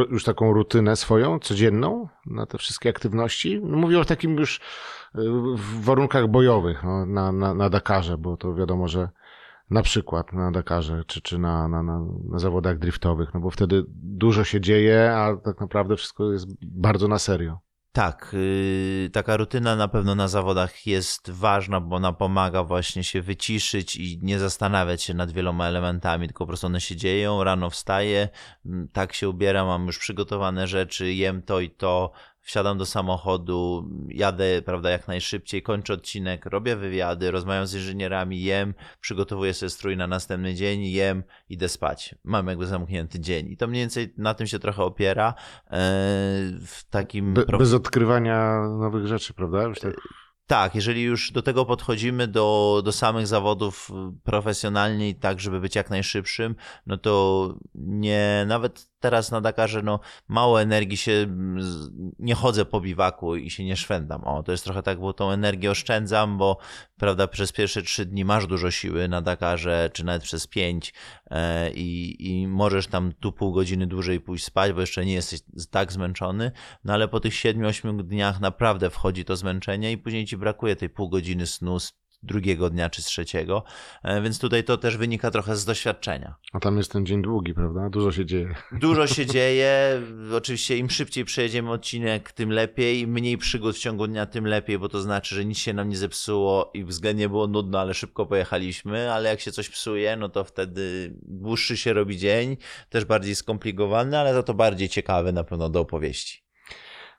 już 0.09 0.23
taką 0.23 0.53
rutynę 0.53 0.95
swoją, 0.95 1.39
codzienną 1.39 2.07
na 2.25 2.45
te 2.45 2.57
wszystkie 2.57 2.89
aktywności? 2.89 3.59
No 3.63 3.77
mówię 3.77 3.99
o 3.99 4.05
takim 4.05 4.37
już 4.37 4.57
y, 4.57 4.61
w 5.55 5.83
warunkach 5.83 6.27
bojowych 6.27 6.83
no, 6.83 7.05
na, 7.05 7.31
na, 7.31 7.53
na 7.53 7.69
Dakarze, 7.69 8.17
bo 8.17 8.37
to 8.37 8.53
wiadomo, 8.53 8.87
że 8.87 9.09
na 9.69 9.81
przykład 9.81 10.33
na 10.33 10.51
Dakarze 10.51 11.03
czy, 11.07 11.21
czy 11.21 11.37
na, 11.37 11.67
na, 11.67 11.83
na, 11.83 11.99
na 12.29 12.39
zawodach 12.39 12.79
driftowych, 12.79 13.33
no 13.33 13.39
bo 13.39 13.49
wtedy 13.49 13.83
dużo 14.03 14.43
się 14.43 14.61
dzieje, 14.61 15.15
a 15.15 15.37
tak 15.37 15.61
naprawdę 15.61 15.95
wszystko 15.95 16.31
jest 16.31 16.47
bardzo 16.61 17.07
na 17.07 17.19
serio. 17.19 17.59
Tak, 17.99 18.31
yy, 18.33 19.09
taka 19.09 19.37
rutyna 19.37 19.75
na 19.75 19.87
pewno 19.87 20.15
na 20.15 20.27
zawodach 20.27 20.87
jest 20.87 21.29
ważna, 21.29 21.79
bo 21.79 21.95
ona 21.95 22.13
pomaga 22.13 22.63
właśnie 22.63 23.03
się 23.03 23.21
wyciszyć 23.21 23.95
i 23.95 24.19
nie 24.21 24.39
zastanawiać 24.39 25.03
się 25.03 25.13
nad 25.13 25.31
wieloma 25.31 25.67
elementami, 25.67 26.27
tylko 26.27 26.43
po 26.43 26.47
prostu 26.47 26.67
one 26.67 26.81
się 26.81 26.95
dzieją, 26.95 27.43
rano 27.43 27.69
wstaję, 27.69 28.29
tak 28.93 29.13
się 29.13 29.29
ubieram, 29.29 29.67
mam 29.67 29.85
już 29.85 29.99
przygotowane 29.99 30.67
rzeczy, 30.67 31.13
jem 31.13 31.41
to 31.41 31.59
i 31.59 31.69
to, 31.69 32.11
wsiadam 32.49 32.77
do 32.77 32.85
samochodu, 32.85 33.89
jadę, 34.07 34.61
prawda, 34.61 34.89
jak 34.89 35.07
najszybciej, 35.07 35.61
kończę 35.61 35.93
odcinek, 35.93 36.45
robię 36.45 36.75
wywiady, 36.75 37.31
rozmawiam 37.31 37.67
z 37.67 37.73
inżynierami, 37.73 38.43
jem, 38.43 38.73
przygotowuję 39.01 39.53
sobie 39.53 39.69
strój 39.69 39.97
na 39.97 40.07
następny 40.07 40.55
dzień, 40.55 40.85
jem, 40.85 41.23
idę 41.49 41.69
spać. 41.69 42.15
Mam 42.23 42.47
jakby 42.47 42.67
zamknięty 42.67 43.19
dzień. 43.19 43.47
I 43.51 43.57
to 43.57 43.67
mniej 43.67 43.81
więcej 43.81 44.13
na 44.17 44.33
tym 44.33 44.47
się 44.47 44.59
trochę 44.59 44.83
opiera. 44.83 45.33
E, 45.67 45.71
w 46.65 46.83
takim... 46.89 47.33
Be, 47.33 47.45
bez 47.45 47.73
odkrywania 47.73 48.61
nowych 48.79 49.07
rzeczy, 49.07 49.33
prawda? 49.33 49.63
Już 49.63 49.79
tak... 49.79 49.95
Tak, 50.47 50.75
jeżeli 50.75 51.01
już 51.01 51.31
do 51.31 51.41
tego 51.41 51.65
podchodzimy, 51.65 52.27
do, 52.27 52.81
do 52.85 52.91
samych 52.91 53.27
zawodów 53.27 53.91
profesjonalnie, 54.23 55.15
tak, 55.15 55.39
żeby 55.39 55.59
być 55.59 55.75
jak 55.75 55.89
najszybszym, 55.89 56.55
no 56.85 56.97
to 56.97 57.53
nie, 57.75 58.45
nawet 58.47 58.88
teraz 58.99 59.31
na 59.31 59.41
Dakarze 59.41 59.81
no, 59.81 59.99
mało 60.27 60.61
energii 60.61 60.97
się, 60.97 61.27
nie 62.19 62.35
chodzę 62.35 62.65
po 62.65 62.81
biwaku 62.81 63.35
i 63.35 63.49
się 63.49 63.65
nie 63.65 63.75
szwendam. 63.75 64.23
O, 64.23 64.43
to 64.43 64.51
jest 64.51 64.63
trochę 64.63 64.83
tak, 64.83 64.99
bo 64.99 65.13
tą 65.13 65.31
energię 65.31 65.71
oszczędzam, 65.71 66.37
bo 66.37 66.57
prawda, 66.97 67.27
przez 67.27 67.51
pierwsze 67.51 67.81
trzy 67.81 68.05
dni 68.05 68.25
masz 68.25 68.47
dużo 68.47 68.71
siły 68.71 69.07
na 69.07 69.21
Dakarze, 69.21 69.89
czy 69.93 70.05
nawet 70.05 70.23
przez 70.23 70.47
pięć 70.47 70.93
e, 71.31 71.71
i, 71.71 72.15
i 72.29 72.47
możesz 72.47 72.87
tam 72.87 73.13
tu 73.19 73.31
pół 73.31 73.53
godziny 73.53 73.87
dłużej 73.87 74.21
pójść 74.21 74.45
spać, 74.45 74.73
bo 74.73 74.81
jeszcze 74.81 75.05
nie 75.05 75.13
jesteś 75.13 75.39
tak 75.71 75.91
zmęczony, 75.91 76.51
no 76.83 76.93
ale 76.93 77.07
po 77.07 77.19
tych 77.19 77.33
siedmiu, 77.35 77.67
ośmiu 77.67 78.03
dniach 78.03 78.39
naprawdę 78.39 78.89
wchodzi 78.89 79.25
to 79.25 79.35
zmęczenie 79.35 79.91
i 79.91 79.97
później 79.97 80.25
ci 80.25 80.37
brakuje 80.37 80.75
tej 80.75 80.89
pół 80.89 81.09
godziny 81.09 81.47
snu, 81.47 81.77
drugiego 82.23 82.69
dnia 82.69 82.89
czy 82.89 83.01
z 83.01 83.05
trzeciego, 83.05 83.63
e, 84.03 84.21
więc 84.21 84.39
tutaj 84.39 84.63
to 84.63 84.77
też 84.77 84.97
wynika 84.97 85.31
trochę 85.31 85.55
z 85.55 85.65
doświadczenia. 85.65 86.35
A 86.53 86.59
tam 86.59 86.77
jest 86.77 86.91
ten 86.91 87.05
dzień 87.05 87.21
długi, 87.21 87.53
prawda? 87.53 87.89
Dużo 87.89 88.11
się 88.11 88.25
dzieje. 88.25 88.55
Dużo 88.71 89.07
się 89.07 89.25
dzieje. 89.35 90.01
Oczywiście 90.33 90.77
im 90.77 90.89
szybciej 90.89 91.25
przejedziemy 91.25 91.71
odcinek, 91.71 92.31
tym 92.31 92.51
lepiej. 92.51 92.99
Im 92.99 93.09
mniej 93.09 93.37
przygód 93.37 93.75
w 93.75 93.79
ciągu 93.79 94.07
dnia, 94.07 94.25
tym 94.25 94.47
lepiej, 94.47 94.79
bo 94.79 94.89
to 94.89 95.01
znaczy, 95.01 95.35
że 95.35 95.45
nic 95.45 95.57
się 95.57 95.73
nam 95.73 95.89
nie 95.89 95.97
zepsuło 95.97 96.71
i 96.73 96.83
względnie 96.83 97.29
było 97.29 97.47
nudno, 97.47 97.79
ale 97.79 97.93
szybko 97.93 98.25
pojechaliśmy, 98.25 99.13
ale 99.13 99.29
jak 99.29 99.39
się 99.39 99.51
coś 99.51 99.69
psuje, 99.69 100.15
no 100.15 100.29
to 100.29 100.43
wtedy 100.43 101.13
dłuższy 101.21 101.77
się 101.77 101.93
robi 101.93 102.17
dzień, 102.17 102.57
też 102.89 103.05
bardziej 103.05 103.35
skomplikowany, 103.35 104.17
ale 104.17 104.33
za 104.33 104.43
to 104.43 104.53
bardziej 104.53 104.89
ciekawy 104.89 105.33
na 105.33 105.43
pewno 105.43 105.69
do 105.69 105.79
opowieści. 105.79 106.48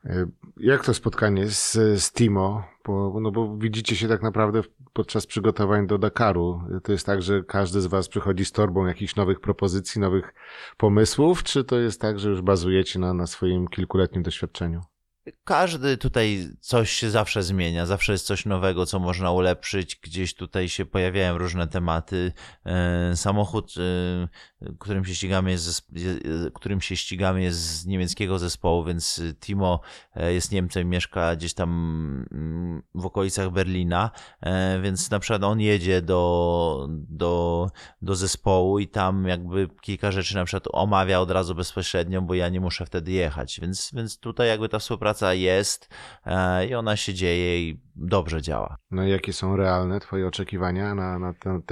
E, 0.04 0.26
jak 0.56 0.84
to 0.84 0.94
spotkanie 0.94 1.46
z, 1.46 1.72
z 2.02 2.12
Timo? 2.12 2.64
Bo, 2.84 3.20
no 3.20 3.30
bo 3.30 3.56
widzicie 3.56 3.96
się 3.96 4.08
tak 4.08 4.22
naprawdę 4.22 4.62
podczas 4.92 5.26
przygotowań 5.26 5.86
do 5.86 5.98
Dakaru. 5.98 6.62
To 6.82 6.92
jest 6.92 7.06
tak, 7.06 7.22
że 7.22 7.42
każdy 7.42 7.80
z 7.80 7.86
was 7.86 8.08
przychodzi 8.08 8.44
z 8.44 8.52
torbą 8.52 8.86
jakichś 8.86 9.16
nowych 9.16 9.40
propozycji, 9.40 10.00
nowych 10.00 10.34
pomysłów, 10.76 11.42
czy 11.42 11.64
to 11.64 11.78
jest 11.78 12.00
tak, 12.00 12.18
że 12.18 12.30
już 12.30 12.42
bazujecie 12.42 12.98
na, 12.98 13.14
na 13.14 13.26
swoim 13.26 13.68
kilkuletnim 13.68 14.22
doświadczeniu? 14.22 14.80
Każdy 15.44 15.96
tutaj 15.96 16.48
coś 16.61 16.90
się 16.90 17.11
zawsze 17.11 17.42
zmienia, 17.42 17.87
zawsze 17.87 18.12
jest 18.12 18.26
coś 18.26 18.46
nowego, 18.46 18.87
co 18.87 18.98
można 18.98 19.30
ulepszyć. 19.30 19.96
Gdzieś 19.96 20.35
tutaj 20.35 20.68
się 20.68 20.87
pojawiają 20.87 21.38
różne 21.38 21.68
tematy. 21.68 22.33
E, 22.64 23.16
samochód, 23.16 23.74
e, 24.62 24.74
którym 24.78 25.04
się 25.04 25.14
ścigamy, 25.14 25.50
jest, 25.50 25.90
którym 26.54 26.80
się 26.80 26.96
ścigamy 26.96 27.42
jest 27.42 27.59
z 27.59 27.87
niemieckiego 27.87 28.38
zespołu, 28.38 28.85
więc 28.85 29.22
Timo 29.40 29.80
e, 30.14 30.33
jest 30.33 30.52
Niemcem, 30.52 30.88
mieszka 30.88 31.37
gdzieś 31.37 31.54
tam 31.54 31.70
mm, 32.33 32.83
w 32.94 33.06
okolicach 33.06 33.50
Berlina, 33.50 34.11
więc 34.83 35.11
na 35.11 35.18
przykład 35.18 35.44
on 35.44 35.61
jedzie 35.61 36.02
do, 36.02 36.88
do, 36.90 37.70
do 38.02 38.14
zespołu 38.14 38.78
i 38.78 38.88
tam 38.88 39.26
jakby 39.26 39.68
kilka 39.80 40.12
rzeczy 40.12 40.35
na 40.35 40.44
przykład 40.44 40.64
omawia 40.72 41.20
od 41.20 41.30
razu 41.30 41.54
bezpośrednio, 41.54 42.22
bo 42.22 42.35
ja 42.35 42.48
nie 42.48 42.61
muszę 42.61 42.87
wtedy 42.87 43.12
jechać, 43.12 43.61
więc, 43.61 43.90
więc 43.94 44.18
tutaj 44.18 44.48
jakby 44.48 44.68
ta 44.68 44.78
współpraca 44.78 45.10
praca 45.11 45.35
jest 45.35 45.88
e, 46.27 46.66
i 46.66 46.75
ona 46.75 46.96
się 46.96 47.14
dzieje 47.14 47.68
i 47.68 47.81
dobrze 47.96 48.42
działa. 48.42 48.77
No 48.90 49.07
i 49.07 49.11
jakie 49.11 49.33
są 49.33 49.57
realne 49.57 50.01
twoje 50.01 50.27
oczekiwania 50.27 50.94
na, 50.94 51.18
na 51.18 51.35
ten 51.35 51.62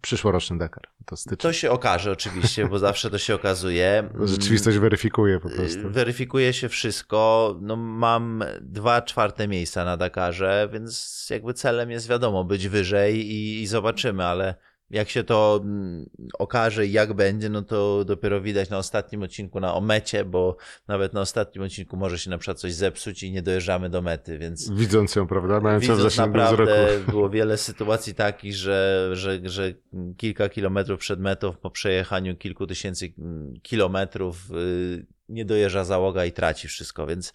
przyszłoroczny 0.00 0.58
Dakar? 0.58 0.84
To, 1.06 1.36
to 1.36 1.52
się 1.52 1.70
okaże 1.70 2.12
oczywiście, 2.12 2.68
bo 2.68 2.78
zawsze 2.78 3.10
to 3.10 3.18
się 3.18 3.34
okazuje. 3.34 4.10
Rzeczywistość 4.24 4.78
weryfikuje 4.78 5.40
po 5.40 5.48
prostu. 5.48 5.86
Y, 5.86 5.90
weryfikuje 5.90 6.52
się 6.52 6.68
wszystko. 6.68 7.54
No, 7.60 7.76
mam 7.76 8.44
dwa 8.60 9.02
czwarte 9.02 9.48
miejsca 9.48 9.84
na 9.84 9.96
Dakarze, 9.96 10.68
więc 10.72 11.26
jakby 11.30 11.54
celem 11.54 11.90
jest 11.90 12.08
wiadomo 12.08 12.44
być 12.44 12.68
wyżej 12.68 13.16
i, 13.16 13.62
i 13.62 13.66
zobaczymy, 13.66 14.24
ale 14.24 14.54
jak 14.90 15.08
się 15.08 15.24
to 15.24 15.60
mm, 15.62 16.10
okaże 16.38 16.86
i 16.86 16.92
jak 16.92 17.12
będzie, 17.12 17.48
no 17.48 17.62
to 17.62 18.04
dopiero 18.04 18.40
widać 18.40 18.70
na 18.70 18.78
ostatnim 18.78 19.22
odcinku 19.22 19.60
na 19.60 19.74
omecie, 19.74 20.24
bo 20.24 20.56
nawet 20.88 21.12
na 21.12 21.20
ostatnim 21.20 21.64
odcinku 21.64 21.96
może 21.96 22.18
się 22.18 22.30
na 22.30 22.38
przykład 22.38 22.58
coś 22.58 22.74
zepsuć 22.74 23.22
i 23.22 23.32
nie 23.32 23.42
dojeżdżamy 23.42 23.90
do 23.90 24.02
mety, 24.02 24.38
więc... 24.38 24.70
Widząc 24.70 25.16
ją, 25.16 25.26
prawda? 25.26 25.60
Mając 25.60 25.82
widząc 25.82 26.16
naprawdę 26.16 26.88
było 27.10 27.30
wiele 27.30 27.56
sytuacji 27.56 28.14
takich, 28.14 28.54
że, 28.54 29.10
że, 29.12 29.40
że 29.44 29.74
kilka 30.16 30.48
kilometrów 30.48 31.00
przed 31.00 31.20
metą 31.20 31.52
po 31.52 31.70
przejechaniu 31.70 32.36
kilku 32.36 32.66
tysięcy 32.66 33.12
mm, 33.18 33.54
kilometrów 33.62 34.50
y, 34.50 35.17
nie 35.28 35.44
dojeżdża 35.44 35.84
załoga 35.84 36.24
i 36.24 36.32
traci 36.32 36.68
wszystko, 36.68 37.06
więc, 37.06 37.32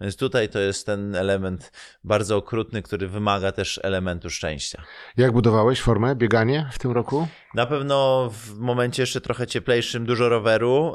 więc 0.00 0.16
tutaj 0.16 0.48
to 0.48 0.58
jest 0.58 0.86
ten 0.86 1.14
element 1.14 1.72
bardzo 2.04 2.36
okrutny, 2.36 2.82
który 2.82 3.08
wymaga 3.08 3.52
też 3.52 3.80
elementu 3.82 4.30
szczęścia. 4.30 4.82
Jak 5.16 5.32
budowałeś 5.32 5.80
formę, 5.80 6.16
bieganie 6.16 6.68
w 6.72 6.78
tym 6.78 6.92
roku? 6.92 7.28
Na 7.54 7.66
pewno 7.66 8.28
w 8.32 8.58
momencie 8.58 9.02
jeszcze 9.02 9.20
trochę 9.20 9.46
cieplejszym 9.46 10.06
dużo 10.06 10.28
roweru, 10.28 10.94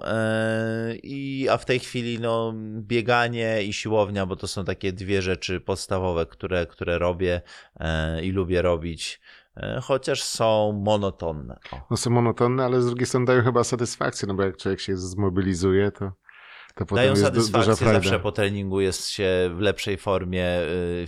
yy, 0.87 0.99
i, 1.03 1.47
a 1.49 1.57
w 1.57 1.65
tej 1.65 1.79
chwili 1.79 2.19
no, 2.19 2.53
bieganie 2.81 3.63
i 3.63 3.73
siłownia, 3.73 4.25
bo 4.25 4.35
to 4.35 4.47
są 4.47 4.65
takie 4.65 4.93
dwie 4.93 5.21
rzeczy 5.21 5.59
podstawowe, 5.59 6.25
które, 6.25 6.65
które 6.65 6.99
robię 6.99 7.41
yy, 7.79 8.21
i 8.21 8.31
lubię 8.31 8.61
robić 8.61 9.21
e, 9.57 9.79
chociaż 9.83 10.23
są 10.23 10.81
monotonne. 10.85 11.59
O. 11.71 11.81
No 11.91 11.97
są 11.97 12.09
monotonne, 12.09 12.65
ale 12.65 12.81
z 12.81 12.85
drugiej 12.85 13.05
strony 13.05 13.25
dają 13.25 13.43
chyba 13.43 13.63
satysfakcję, 13.63 14.27
no 14.27 14.33
bo 14.33 14.43
jak 14.43 14.57
człowiek 14.57 14.79
się 14.79 14.97
zmobilizuje, 14.97 15.91
to 15.91 16.11
to 16.75 16.95
Dają 16.95 17.15
satysfakcję 17.15 17.75
zawsze 17.75 18.19
po 18.19 18.31
treningu, 18.31 18.81
jest 18.81 19.10
się 19.10 19.49
w 19.55 19.60
lepszej 19.60 19.97
formie 19.97 20.62
y, 20.62 21.07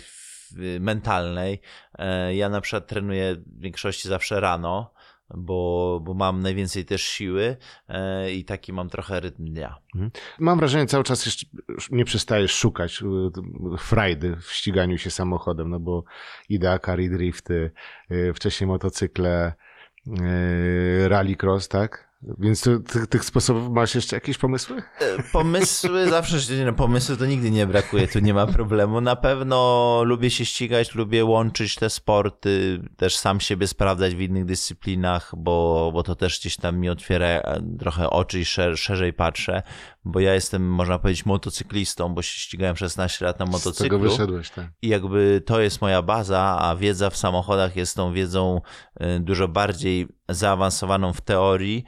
mentalnej. 0.79 1.61
E, 1.99 2.35
ja 2.35 2.49
na 2.49 2.61
przykład 2.61 2.87
trenuję 2.87 3.35
w 3.35 3.61
większości 3.61 4.07
zawsze 4.07 4.39
rano, 4.39 4.93
bo, 5.29 5.99
bo 6.03 6.13
mam 6.13 6.41
najwięcej 6.41 6.85
też 6.85 7.01
siły 7.01 7.57
e, 7.87 8.31
i 8.31 8.45
taki 8.45 8.73
mam 8.73 8.89
trochę 8.89 9.19
rytm 9.19 9.45
dnia. 9.45 9.77
Mhm. 9.95 10.11
Mam 10.39 10.59
wrażenie, 10.59 10.85
cały 10.85 11.03
czas 11.03 11.25
jeszcze 11.25 11.45
nie 11.91 12.05
przestajesz 12.05 12.51
szukać 12.51 13.01
y, 13.01 13.77
frajdy 13.77 14.35
w 14.35 14.53
ściganiu 14.53 14.97
się 14.97 15.11
samochodem, 15.11 15.69
no 15.69 15.79
bo 15.79 16.03
i 16.49 16.59
Dakar, 16.59 16.99
i 16.99 17.09
drifty, 17.09 17.71
y, 18.11 18.33
wcześniej 18.33 18.67
motocykle, 18.67 19.53
rallycross, 21.07 21.67
tak? 21.67 22.12
Więc 22.39 22.61
ty, 22.61 22.79
ty, 22.79 23.07
tych 23.07 23.25
sposobów 23.25 23.69
masz 23.69 23.95
jeszcze 23.95 24.15
jakieś 24.15 24.37
pomysły? 24.37 24.83
E, 24.99 25.23
pomysły 25.31 26.07
zawsze, 26.09 26.37
no, 26.65 26.73
pomysły 26.73 27.17
to 27.17 27.25
nigdy 27.25 27.51
nie 27.51 27.67
brakuje, 27.67 28.07
tu 28.07 28.19
nie 28.19 28.33
ma 28.33 28.47
problemu. 28.47 29.01
Na 29.01 29.15
pewno 29.15 30.01
lubię 30.05 30.29
się 30.29 30.45
ścigać, 30.45 30.95
lubię 30.95 31.25
łączyć 31.25 31.75
te 31.75 31.89
sporty, 31.89 32.81
też 32.97 33.17
sam 33.17 33.39
siebie 33.39 33.67
sprawdzać 33.67 34.15
w 34.15 34.21
innych 34.21 34.45
dyscyplinach, 34.45 35.31
bo, 35.37 35.89
bo 35.93 36.03
to 36.03 36.15
też 36.15 36.39
gdzieś 36.39 36.57
tam 36.57 36.77
mi 36.77 36.89
otwiera 36.89 37.25
e, 37.25 37.61
trochę 37.79 38.09
oczy 38.09 38.39
i 38.39 38.45
szer, 38.45 38.77
szerzej 38.77 39.13
patrzę, 39.13 39.63
bo 40.05 40.19
ja 40.19 40.33
jestem, 40.33 40.69
można 40.69 40.99
powiedzieć, 40.99 41.25
motocyklistą, 41.25 42.13
bo 42.13 42.21
się 42.21 42.39
ścigałem 42.39 42.75
16 42.75 43.25
lat 43.25 43.39
na 43.39 43.45
motocyklu. 43.45 43.73
Z 43.73 43.77
tego 43.77 43.99
wyszedłeś, 43.99 44.49
tak. 44.49 44.67
I 44.81 44.87
jakby 44.87 45.43
to 45.45 45.61
jest 45.61 45.81
moja 45.81 46.01
baza, 46.01 46.57
a 46.59 46.75
wiedza 46.75 47.09
w 47.09 47.17
samochodach 47.17 47.75
jest 47.75 47.95
tą 47.95 48.13
wiedzą 48.13 48.61
e, 48.95 49.19
dużo 49.19 49.47
bardziej 49.47 50.07
zaawansowaną 50.29 51.13
w 51.13 51.21
teorii, 51.21 51.83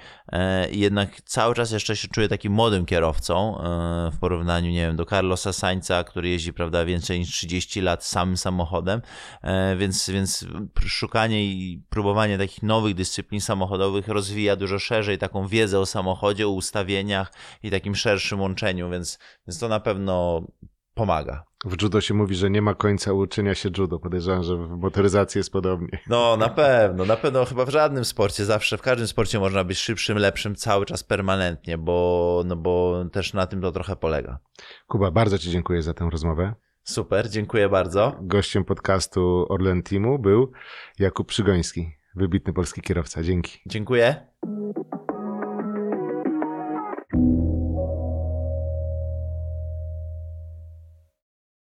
jednak 0.71 1.21
cały 1.21 1.55
czas 1.55 1.71
jeszcze 1.71 1.95
się 1.95 2.07
czuję 2.07 2.27
takim 2.27 2.53
młodym 2.53 2.85
kierowcą 2.85 3.57
e, 3.57 4.11
w 4.11 4.19
porównaniu, 4.19 4.71
nie 4.71 4.87
wiem, 4.87 4.95
do 4.95 5.05
Carlosa 5.05 5.53
Sainza, 5.53 6.03
który 6.03 6.29
jeździ, 6.29 6.53
prawda, 6.53 6.85
więcej 6.85 7.19
niż 7.19 7.31
30 7.31 7.81
lat 7.81 8.05
samym 8.05 8.37
samochodem, 8.37 9.01
e, 9.41 9.75
więc, 9.75 10.09
więc 10.09 10.45
szukanie 10.85 11.45
i 11.45 11.83
próbowanie 11.89 12.37
takich 12.37 12.63
nowych 12.63 12.95
dyscyplin 12.95 13.41
samochodowych 13.41 14.07
rozwija 14.07 14.55
dużo 14.55 14.79
szerzej 14.79 15.17
taką 15.17 15.47
wiedzę 15.47 15.79
o 15.79 15.85
samochodzie, 15.85 16.47
o 16.47 16.51
ustawieniach 16.51 17.33
i 17.63 17.71
takim 17.71 17.95
szerszym 17.95 18.41
łączeniu, 18.41 18.89
więc, 18.89 19.19
więc 19.47 19.59
to 19.59 19.67
na 19.67 19.79
pewno 19.79 20.43
pomaga. 20.95 21.45
W 21.65 21.81
judo 21.81 22.01
się 22.01 22.13
mówi, 22.13 22.35
że 22.35 22.49
nie 22.49 22.61
ma 22.61 22.75
końca 22.75 23.13
uczenia 23.13 23.55
się 23.55 23.69
judo. 23.77 23.99
Podejrzewam, 23.99 24.43
że 24.43 24.57
w 24.57 24.69
motoryzacji 24.69 25.39
jest 25.39 25.51
podobnie. 25.51 25.99
No, 26.07 26.37
na 26.37 26.49
pewno, 26.49 27.05
na 27.05 27.17
pewno 27.17 27.45
chyba 27.45 27.65
w 27.65 27.69
żadnym 27.69 28.05
sporcie, 28.05 28.45
zawsze 28.45 28.77
w 28.77 28.81
każdym 28.81 29.07
sporcie 29.07 29.39
można 29.39 29.63
być 29.63 29.77
szybszym, 29.77 30.17
lepszym 30.17 30.55
cały 30.55 30.85
czas 30.85 31.03
permanentnie, 31.03 31.77
bo, 31.77 32.43
no 32.45 32.55
bo 32.55 33.05
też 33.11 33.33
na 33.33 33.47
tym 33.47 33.61
to 33.61 33.71
trochę 33.71 33.95
polega. 33.95 34.39
Kuba, 34.87 35.11
bardzo 35.11 35.37
Ci 35.37 35.51
dziękuję 35.51 35.81
za 35.81 35.93
tę 35.93 36.07
rozmowę. 36.11 36.53
Super, 36.83 37.29
dziękuję 37.29 37.69
bardzo. 37.69 38.15
Gościem 38.21 38.63
podcastu 38.63 39.45
Orlen 39.49 39.83
Teamu 39.83 40.19
był 40.19 40.51
Jakub 40.99 41.27
Przygoński, 41.27 41.91
wybitny 42.15 42.53
polski 42.53 42.81
kierowca. 42.81 43.23
Dzięki. 43.23 43.61
Dziękuję. 43.65 44.27